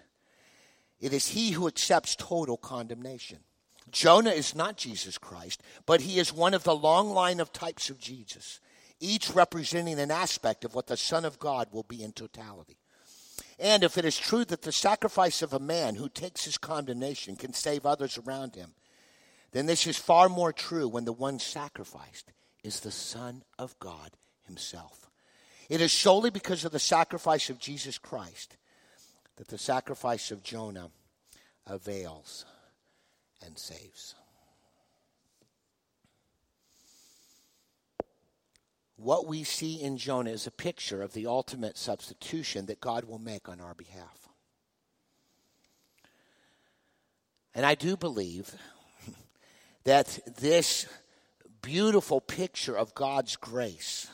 It 1.01 1.15
is 1.15 1.29
he 1.29 1.53
who 1.53 1.67
accepts 1.67 2.15
total 2.17 2.59
condemnation. 2.59 3.39
Jonah 3.91 4.31
is 4.31 4.55
not 4.55 4.77
Jesus 4.77 5.19
Christ, 5.19 5.63
but 5.87 6.03
he 6.03 6.19
is 6.19 6.33
one 6.33 6.55
of 6.55 6.65
the 6.65 6.75
long 6.75 7.11
line 7.11 7.41
of 7.41 7.53
types 7.53 7.91
of 7.91 7.99
Jesus, 7.99 8.61
each 9.01 9.31
representing 9.31 9.99
an 9.99 10.11
aspect 10.11 10.65
of 10.65 10.75
what 10.75 10.87
the 10.87 10.97
Son 10.97 11.25
of 11.25 11.39
God 11.39 11.69
will 11.73 11.83
be 11.83 12.03
in 12.03 12.13
totality. 12.13 12.79
And 13.59 13.85
if 13.85 13.99
it 13.99 14.05
is 14.05 14.19
true 14.19 14.45
that 14.47 14.63
the 14.63 14.73
sacrifice 14.73 15.43
of 15.43 15.53
a 15.53 15.59
man 15.59 15.97
who 15.97 16.09
takes 16.09 16.45
his 16.45 16.59
condemnation 16.59 17.37
can 17.37 17.53
save 17.53 17.85
others 17.85 18.19
around 18.19 18.55
him, 18.55 18.75
then 19.53 19.67
this 19.67 19.87
is 19.87 19.99
far 19.99 20.29
more 20.29 20.53
true 20.53 20.89
when 20.89 21.05
the 21.05 21.13
one 21.13 21.39
sacrificed 21.39 22.33
is 22.65 22.81
the 22.81 22.91
Son 22.91 23.43
of 23.59 23.79
God 23.79 24.13
himself. 24.47 25.11
It 25.69 25.81
is 25.81 25.93
solely 25.93 26.31
because 26.31 26.65
of 26.65 26.73
the 26.73 26.79
sacrifice 26.79 27.51
of 27.51 27.59
Jesus 27.59 27.99
Christ 27.99 28.57
that 29.37 29.49
the 29.49 29.59
sacrifice 29.59 30.31
of 30.31 30.43
Jonah 30.43 30.91
avails 31.67 32.45
and 33.45 33.59
saves. 33.59 34.15
What 38.97 39.27
we 39.27 39.43
see 39.43 39.81
in 39.83 39.97
Jonah 39.97 40.31
is 40.31 40.47
a 40.47 40.53
picture 40.53 41.03
of 41.03 41.13
the 41.13 41.27
ultimate 41.27 41.77
substitution 41.77 42.67
that 42.67 42.81
God 42.81 43.05
will 43.05 43.19
make 43.19 43.49
on 43.49 43.61
our 43.61 43.75
behalf. 43.75 44.29
And 47.55 47.67
I 47.67 47.75
do 47.75 47.97
believe 47.97 48.55
that 49.85 50.21
this 50.39 50.87
beautiful 51.63 52.21
picture 52.21 52.77
of 52.77 52.95
God's 52.95 53.37
grace 53.37 54.09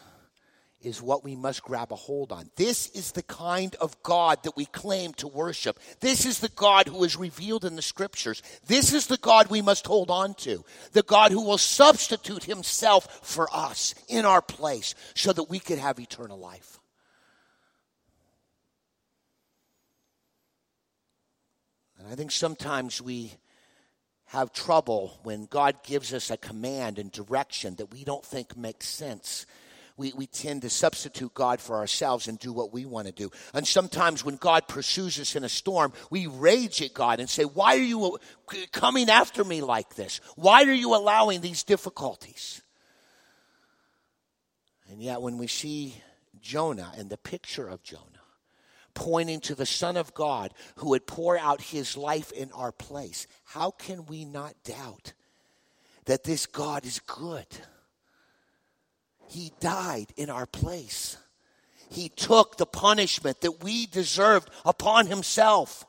is 0.80 1.02
what 1.02 1.24
we 1.24 1.34
must 1.34 1.62
grab 1.62 1.90
a 1.90 1.96
hold 1.96 2.30
on. 2.30 2.50
This 2.56 2.88
is 2.90 3.12
the 3.12 3.22
kind 3.22 3.74
of 3.80 4.00
God 4.02 4.42
that 4.44 4.56
we 4.56 4.64
claim 4.64 5.12
to 5.14 5.26
worship. 5.26 5.78
This 6.00 6.24
is 6.24 6.38
the 6.38 6.50
God 6.50 6.86
who 6.86 7.02
is 7.02 7.16
revealed 7.16 7.64
in 7.64 7.74
the 7.74 7.82
scriptures. 7.82 8.42
This 8.66 8.92
is 8.92 9.08
the 9.08 9.16
God 9.16 9.48
we 9.48 9.60
must 9.60 9.86
hold 9.86 10.10
on 10.10 10.34
to. 10.34 10.64
The 10.92 11.02
God 11.02 11.32
who 11.32 11.44
will 11.44 11.58
substitute 11.58 12.44
himself 12.44 13.20
for 13.22 13.48
us 13.52 13.94
in 14.08 14.24
our 14.24 14.42
place 14.42 14.94
so 15.14 15.32
that 15.32 15.50
we 15.50 15.58
could 15.58 15.78
have 15.78 15.98
eternal 15.98 16.38
life. 16.38 16.78
And 21.98 22.06
I 22.06 22.14
think 22.14 22.30
sometimes 22.30 23.02
we 23.02 23.32
have 24.26 24.52
trouble 24.52 25.18
when 25.24 25.46
God 25.46 25.82
gives 25.82 26.14
us 26.14 26.30
a 26.30 26.36
command 26.36 27.00
and 27.00 27.10
direction 27.10 27.74
that 27.76 27.92
we 27.92 28.04
don't 28.04 28.24
think 28.24 28.56
makes 28.56 28.86
sense 28.86 29.46
we, 29.98 30.12
we 30.12 30.26
tend 30.28 30.62
to 30.62 30.70
substitute 30.70 31.34
God 31.34 31.60
for 31.60 31.76
ourselves 31.76 32.28
and 32.28 32.38
do 32.38 32.52
what 32.52 32.72
we 32.72 32.86
want 32.86 33.08
to 33.08 33.12
do. 33.12 33.30
And 33.52 33.66
sometimes 33.66 34.24
when 34.24 34.36
God 34.36 34.68
pursues 34.68 35.18
us 35.18 35.34
in 35.34 35.42
a 35.42 35.48
storm, 35.48 35.92
we 36.08 36.26
rage 36.26 36.80
at 36.80 36.94
God 36.94 37.18
and 37.18 37.28
say, 37.28 37.42
Why 37.42 37.76
are 37.76 37.82
you 37.82 38.14
uh, 38.14 38.56
coming 38.72 39.10
after 39.10 39.42
me 39.42 39.60
like 39.60 39.96
this? 39.96 40.20
Why 40.36 40.62
are 40.62 40.72
you 40.72 40.94
allowing 40.94 41.40
these 41.40 41.64
difficulties? 41.64 42.62
And 44.88 45.02
yet, 45.02 45.20
when 45.20 45.36
we 45.36 45.48
see 45.48 45.96
Jonah 46.40 46.92
and 46.96 47.10
the 47.10 47.18
picture 47.18 47.68
of 47.68 47.82
Jonah, 47.82 48.04
pointing 48.94 49.40
to 49.40 49.54
the 49.54 49.66
Son 49.66 49.96
of 49.96 50.14
God 50.14 50.54
who 50.76 50.90
would 50.90 51.06
pour 51.06 51.36
out 51.36 51.60
his 51.60 51.96
life 51.96 52.30
in 52.32 52.52
our 52.52 52.72
place, 52.72 53.26
how 53.44 53.72
can 53.72 54.06
we 54.06 54.24
not 54.24 54.54
doubt 54.64 55.12
that 56.06 56.22
this 56.22 56.46
God 56.46 56.86
is 56.86 57.00
good? 57.00 57.46
He 59.28 59.52
died 59.60 60.08
in 60.16 60.30
our 60.30 60.46
place. 60.46 61.16
He 61.90 62.08
took 62.08 62.56
the 62.56 62.66
punishment 62.66 63.40
that 63.42 63.62
we 63.62 63.86
deserved 63.86 64.50
upon 64.64 65.06
himself. 65.06 65.84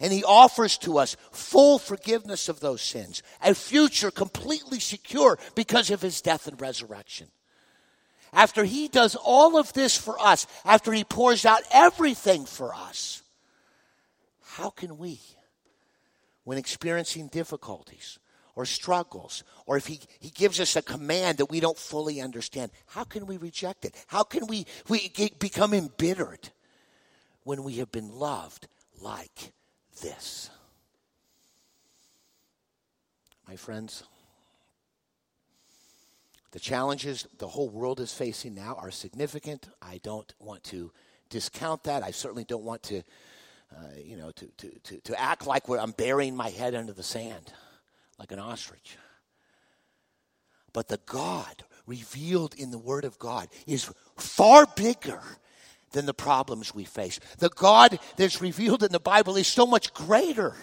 And 0.00 0.12
he 0.12 0.24
offers 0.24 0.76
to 0.78 0.98
us 0.98 1.16
full 1.30 1.78
forgiveness 1.78 2.48
of 2.48 2.60
those 2.60 2.82
sins, 2.82 3.22
a 3.42 3.54
future 3.54 4.10
completely 4.10 4.80
secure 4.80 5.38
because 5.54 5.90
of 5.90 6.02
his 6.02 6.20
death 6.20 6.48
and 6.48 6.60
resurrection. 6.60 7.28
After 8.32 8.64
he 8.64 8.88
does 8.88 9.14
all 9.14 9.56
of 9.56 9.72
this 9.72 9.96
for 9.96 10.20
us, 10.20 10.48
after 10.64 10.92
he 10.92 11.04
pours 11.04 11.46
out 11.46 11.62
everything 11.72 12.44
for 12.44 12.74
us, 12.74 13.22
how 14.42 14.70
can 14.70 14.98
we, 14.98 15.20
when 16.42 16.58
experiencing 16.58 17.28
difficulties, 17.28 18.18
or 18.56 18.64
struggles, 18.64 19.42
or 19.66 19.76
if 19.76 19.86
he, 19.86 20.00
he 20.20 20.30
gives 20.30 20.60
us 20.60 20.76
a 20.76 20.82
command 20.82 21.38
that 21.38 21.46
we 21.46 21.60
don't 21.60 21.78
fully 21.78 22.20
understand, 22.20 22.70
how 22.86 23.04
can 23.04 23.26
we 23.26 23.36
reject 23.36 23.84
it? 23.84 23.94
How 24.06 24.22
can 24.22 24.46
we, 24.46 24.66
we 24.88 25.10
become 25.38 25.74
embittered 25.74 26.50
when 27.42 27.64
we 27.64 27.74
have 27.74 27.90
been 27.90 28.12
loved 28.12 28.68
like 29.00 29.52
this? 30.02 30.50
My 33.48 33.56
friends, 33.56 34.04
the 36.52 36.60
challenges 36.60 37.26
the 37.38 37.48
whole 37.48 37.68
world 37.68 37.98
is 37.98 38.12
facing 38.12 38.54
now 38.54 38.76
are 38.80 38.92
significant. 38.92 39.68
I 39.82 39.98
don't 40.02 40.32
want 40.38 40.62
to 40.64 40.92
discount 41.28 41.82
that. 41.84 42.04
I 42.04 42.12
certainly 42.12 42.44
don't 42.44 42.62
want 42.62 42.84
to, 42.84 43.02
uh, 43.76 43.80
you 44.02 44.16
know, 44.16 44.30
to, 44.30 44.46
to, 44.58 44.70
to, 44.84 45.00
to 45.00 45.20
act 45.20 45.46
like 45.46 45.68
I'm 45.68 45.90
burying 45.90 46.36
my 46.36 46.50
head 46.50 46.76
under 46.76 46.92
the 46.92 47.02
sand 47.02 47.52
like 48.18 48.32
an 48.32 48.38
ostrich. 48.38 48.96
But 50.72 50.88
the 50.88 51.00
God 51.06 51.64
revealed 51.86 52.54
in 52.54 52.70
the 52.70 52.78
Word 52.78 53.04
of 53.04 53.18
God 53.18 53.48
is 53.66 53.90
far 54.16 54.66
bigger 54.76 55.22
than 55.92 56.06
the 56.06 56.14
problems 56.14 56.74
we 56.74 56.84
face. 56.84 57.20
The 57.38 57.50
God 57.50 57.98
that's 58.16 58.42
revealed 58.42 58.82
in 58.82 58.92
the 58.92 59.00
Bible 59.00 59.36
is 59.36 59.46
so 59.46 59.66
much 59.66 59.94
greater. 59.94 60.54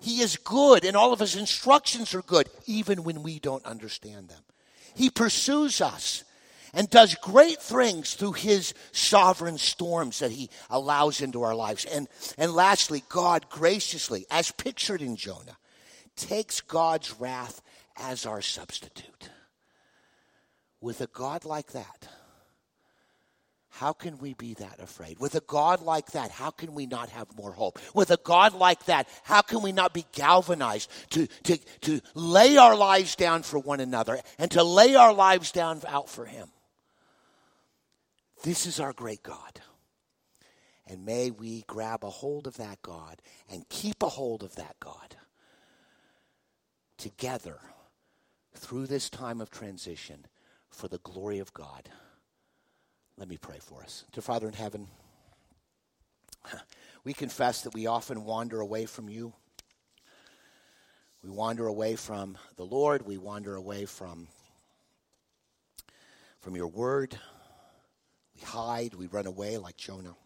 He 0.00 0.22
is 0.22 0.36
good, 0.36 0.84
and 0.84 0.96
all 0.96 1.12
of 1.12 1.20
his 1.20 1.36
instructions 1.36 2.14
are 2.14 2.22
good, 2.22 2.48
even 2.66 3.02
when 3.02 3.22
we 3.22 3.38
don't 3.38 3.64
understand 3.66 4.28
them. 4.28 4.42
He 4.94 5.10
pursues 5.10 5.80
us 5.80 6.24
and 6.72 6.88
does 6.88 7.16
great 7.16 7.60
things 7.60 8.14
through 8.14 8.32
his 8.32 8.74
sovereign 8.92 9.58
storms 9.58 10.20
that 10.20 10.30
he 10.30 10.48
allows 10.70 11.20
into 11.20 11.42
our 11.42 11.54
lives. 11.54 11.84
And, 11.84 12.08
and 12.38 12.52
lastly, 12.52 13.02
God 13.08 13.48
graciously, 13.50 14.26
as 14.30 14.52
pictured 14.52 15.02
in 15.02 15.16
Jonah, 15.16 15.58
takes 16.20 16.60
God's 16.60 17.18
wrath 17.20 17.62
as 17.96 18.26
our 18.26 18.42
substitute. 18.42 19.30
With 20.80 21.00
a 21.00 21.06
God 21.08 21.44
like 21.44 21.72
that, 21.72 22.08
how 23.70 23.92
can 23.92 24.18
we 24.18 24.34
be 24.34 24.54
that 24.54 24.80
afraid? 24.80 25.18
With 25.18 25.34
a 25.34 25.40
God 25.40 25.80
like 25.80 26.12
that, 26.12 26.30
how 26.30 26.50
can 26.50 26.74
we 26.74 26.86
not 26.86 27.08
have 27.10 27.34
more 27.36 27.52
hope? 27.52 27.78
With 27.94 28.10
a 28.10 28.18
God 28.18 28.54
like 28.54 28.84
that, 28.86 29.08
how 29.24 29.40
can 29.42 29.62
we 29.62 29.72
not 29.72 29.94
be 29.94 30.04
galvanized 30.12 30.90
to, 31.10 31.26
to, 31.44 31.58
to 31.82 32.00
lay 32.14 32.56
our 32.56 32.76
lives 32.76 33.16
down 33.16 33.42
for 33.42 33.58
one 33.58 33.80
another 33.80 34.20
and 34.38 34.50
to 34.50 34.62
lay 34.62 34.94
our 34.94 35.14
lives 35.14 35.52
down 35.52 35.80
out 35.88 36.08
for 36.08 36.26
Him? 36.26 36.48
This 38.42 38.66
is 38.66 38.80
our 38.80 38.92
great 38.92 39.22
God. 39.22 39.60
And 40.86 41.04
may 41.04 41.30
we 41.30 41.64
grab 41.66 42.04
a 42.04 42.10
hold 42.10 42.46
of 42.46 42.56
that 42.56 42.82
God 42.82 43.22
and 43.48 43.68
keep 43.68 44.02
a 44.02 44.08
hold 44.08 44.42
of 44.42 44.56
that 44.56 44.76
God 44.80 45.16
together 47.00 47.58
through 48.54 48.86
this 48.86 49.08
time 49.08 49.40
of 49.40 49.50
transition 49.50 50.26
for 50.68 50.86
the 50.86 50.98
glory 50.98 51.38
of 51.38 51.52
God. 51.54 51.88
Let 53.16 53.28
me 53.28 53.38
pray 53.38 53.58
for 53.58 53.82
us. 53.82 54.04
To 54.12 54.22
Father 54.22 54.46
in 54.46 54.52
heaven, 54.52 54.86
we 57.04 57.12
confess 57.12 57.62
that 57.62 57.74
we 57.74 57.86
often 57.86 58.24
wander 58.24 58.60
away 58.60 58.86
from 58.86 59.08
you. 59.08 59.32
We 61.22 61.30
wander 61.30 61.66
away 61.66 61.96
from 61.96 62.38
the 62.56 62.64
Lord. 62.64 63.06
We 63.06 63.18
wander 63.18 63.54
away 63.54 63.86
from, 63.86 64.28
from 66.40 66.54
your 66.54 66.68
word. 66.68 67.18
We 68.34 68.42
hide. 68.42 68.94
We 68.94 69.06
run 69.06 69.26
away 69.26 69.58
like 69.58 69.76
Jonah. 69.76 70.16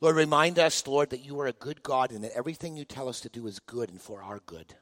Lord, 0.00 0.16
remind 0.16 0.58
us, 0.58 0.86
Lord, 0.86 1.10
that 1.10 1.24
you 1.24 1.38
are 1.40 1.46
a 1.46 1.52
good 1.52 1.82
God 1.82 2.12
and 2.12 2.24
that 2.24 2.36
everything 2.36 2.76
you 2.76 2.84
tell 2.84 3.08
us 3.08 3.20
to 3.20 3.28
do 3.28 3.46
is 3.46 3.58
good 3.58 3.90
and 3.90 4.00
for 4.00 4.22
our 4.22 4.40
good. 4.44 4.74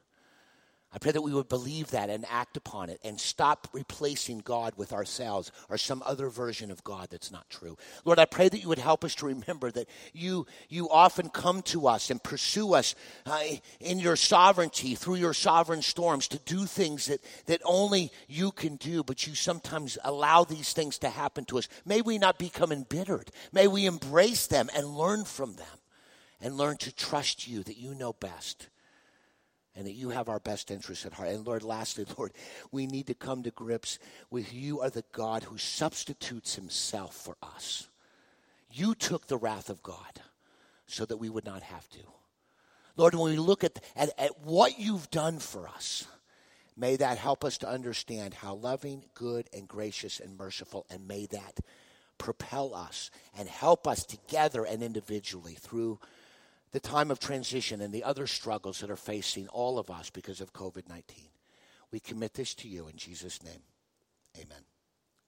I 0.93 0.99
pray 0.99 1.11
that 1.11 1.23
we 1.23 1.33
would 1.33 1.49
believe 1.49 1.89
that 1.89 2.11
and 2.11 2.23
act 2.29 2.55
upon 2.55 2.91
it 2.91 2.99
and 3.03 3.19
stop 3.19 3.67
replacing 3.73 4.39
God 4.39 4.73
with 4.77 4.93
ourselves 4.93 5.51
or 5.67 5.77
some 5.77 6.03
other 6.05 6.29
version 6.29 6.69
of 6.69 6.83
God 6.83 7.07
that's 7.09 7.31
not 7.31 7.49
true. 7.49 7.77
Lord, 8.05 8.19
I 8.19 8.25
pray 8.25 8.47
that 8.47 8.61
you 8.61 8.69
would 8.69 8.77
help 8.77 9.03
us 9.03 9.15
to 9.15 9.25
remember 9.25 9.71
that 9.71 9.89
you, 10.13 10.45
you 10.69 10.87
often 10.89 11.29
come 11.29 11.63
to 11.63 11.87
us 11.87 12.11
and 12.11 12.21
pursue 12.21 12.75
us 12.75 12.93
uh, 13.25 13.41
in 13.79 13.97
your 13.97 14.15
sovereignty 14.15 14.93
through 14.93 15.15
your 15.15 15.33
sovereign 15.33 15.81
storms 15.81 16.27
to 16.27 16.37
do 16.39 16.67
things 16.67 17.07
that, 17.07 17.21
that 17.47 17.61
only 17.65 18.11
you 18.27 18.51
can 18.51 18.75
do, 18.75 19.03
but 19.03 19.25
you 19.25 19.33
sometimes 19.33 19.97
allow 20.03 20.43
these 20.43 20.73
things 20.73 20.99
to 20.99 21.09
happen 21.09 21.43
to 21.45 21.57
us. 21.57 21.67
May 21.85 22.01
we 22.01 22.19
not 22.19 22.37
become 22.37 22.71
embittered. 22.71 23.31
May 23.51 23.67
we 23.67 23.87
embrace 23.87 24.45
them 24.45 24.69
and 24.75 24.85
learn 24.85 25.25
from 25.25 25.55
them 25.55 25.65
and 26.39 26.55
learn 26.55 26.77
to 26.77 26.93
trust 26.93 27.47
you 27.47 27.63
that 27.63 27.77
you 27.77 27.95
know 27.95 28.13
best 28.13 28.67
and 29.75 29.87
that 29.87 29.93
you 29.93 30.09
have 30.09 30.29
our 30.29 30.39
best 30.39 30.71
interests 30.71 31.05
at 31.05 31.13
heart. 31.13 31.29
And 31.29 31.45
Lord, 31.45 31.63
lastly, 31.63 32.05
Lord, 32.17 32.33
we 32.71 32.85
need 32.87 33.07
to 33.07 33.13
come 33.13 33.43
to 33.43 33.51
grips 33.51 33.99
with 34.29 34.53
you 34.53 34.81
are 34.81 34.89
the 34.89 35.03
God 35.11 35.43
who 35.43 35.57
substitutes 35.57 36.55
himself 36.55 37.15
for 37.15 37.35
us. 37.41 37.87
You 38.71 38.95
took 38.95 39.27
the 39.27 39.37
wrath 39.37 39.69
of 39.69 39.83
God 39.83 40.21
so 40.87 41.05
that 41.05 41.17
we 41.17 41.29
would 41.29 41.45
not 41.45 41.63
have 41.63 41.87
to. 41.89 41.99
Lord, 42.95 43.15
when 43.15 43.31
we 43.31 43.37
look 43.37 43.63
at, 43.63 43.79
at, 43.95 44.11
at 44.19 44.41
what 44.45 44.79
you've 44.79 45.09
done 45.09 45.39
for 45.39 45.67
us, 45.67 46.05
may 46.77 46.95
that 46.95 47.17
help 47.17 47.43
us 47.43 47.57
to 47.59 47.69
understand 47.69 48.35
how 48.35 48.53
loving, 48.55 49.03
good, 49.15 49.49
and 49.53 49.67
gracious 49.67 50.19
and 50.19 50.37
merciful, 50.37 50.85
and 50.89 51.07
may 51.07 51.25
that 51.27 51.59
propel 52.19 52.75
us 52.75 53.09
and 53.37 53.49
help 53.49 53.87
us 53.87 54.05
together 54.05 54.63
and 54.63 54.83
individually 54.83 55.55
through 55.59 55.99
the 56.73 56.79
time 56.79 57.11
of 57.11 57.19
transition 57.19 57.79
and 57.79 57.93
the 57.93 58.03
other 58.03 58.27
struggles 58.27 58.79
that 58.79 58.89
are 58.89 58.95
facing 58.95 59.47
all 59.47 59.79
of 59.79 59.89
us 59.89 60.09
because 60.09 60.41
of 60.41 60.53
COVID 60.53 60.89
19. 60.89 61.03
We 61.91 61.99
commit 61.99 62.33
this 62.33 62.53
to 62.55 62.67
you 62.67 62.87
in 62.87 62.97
Jesus' 62.97 63.41
name. 63.43 63.61
Amen. 64.35 64.63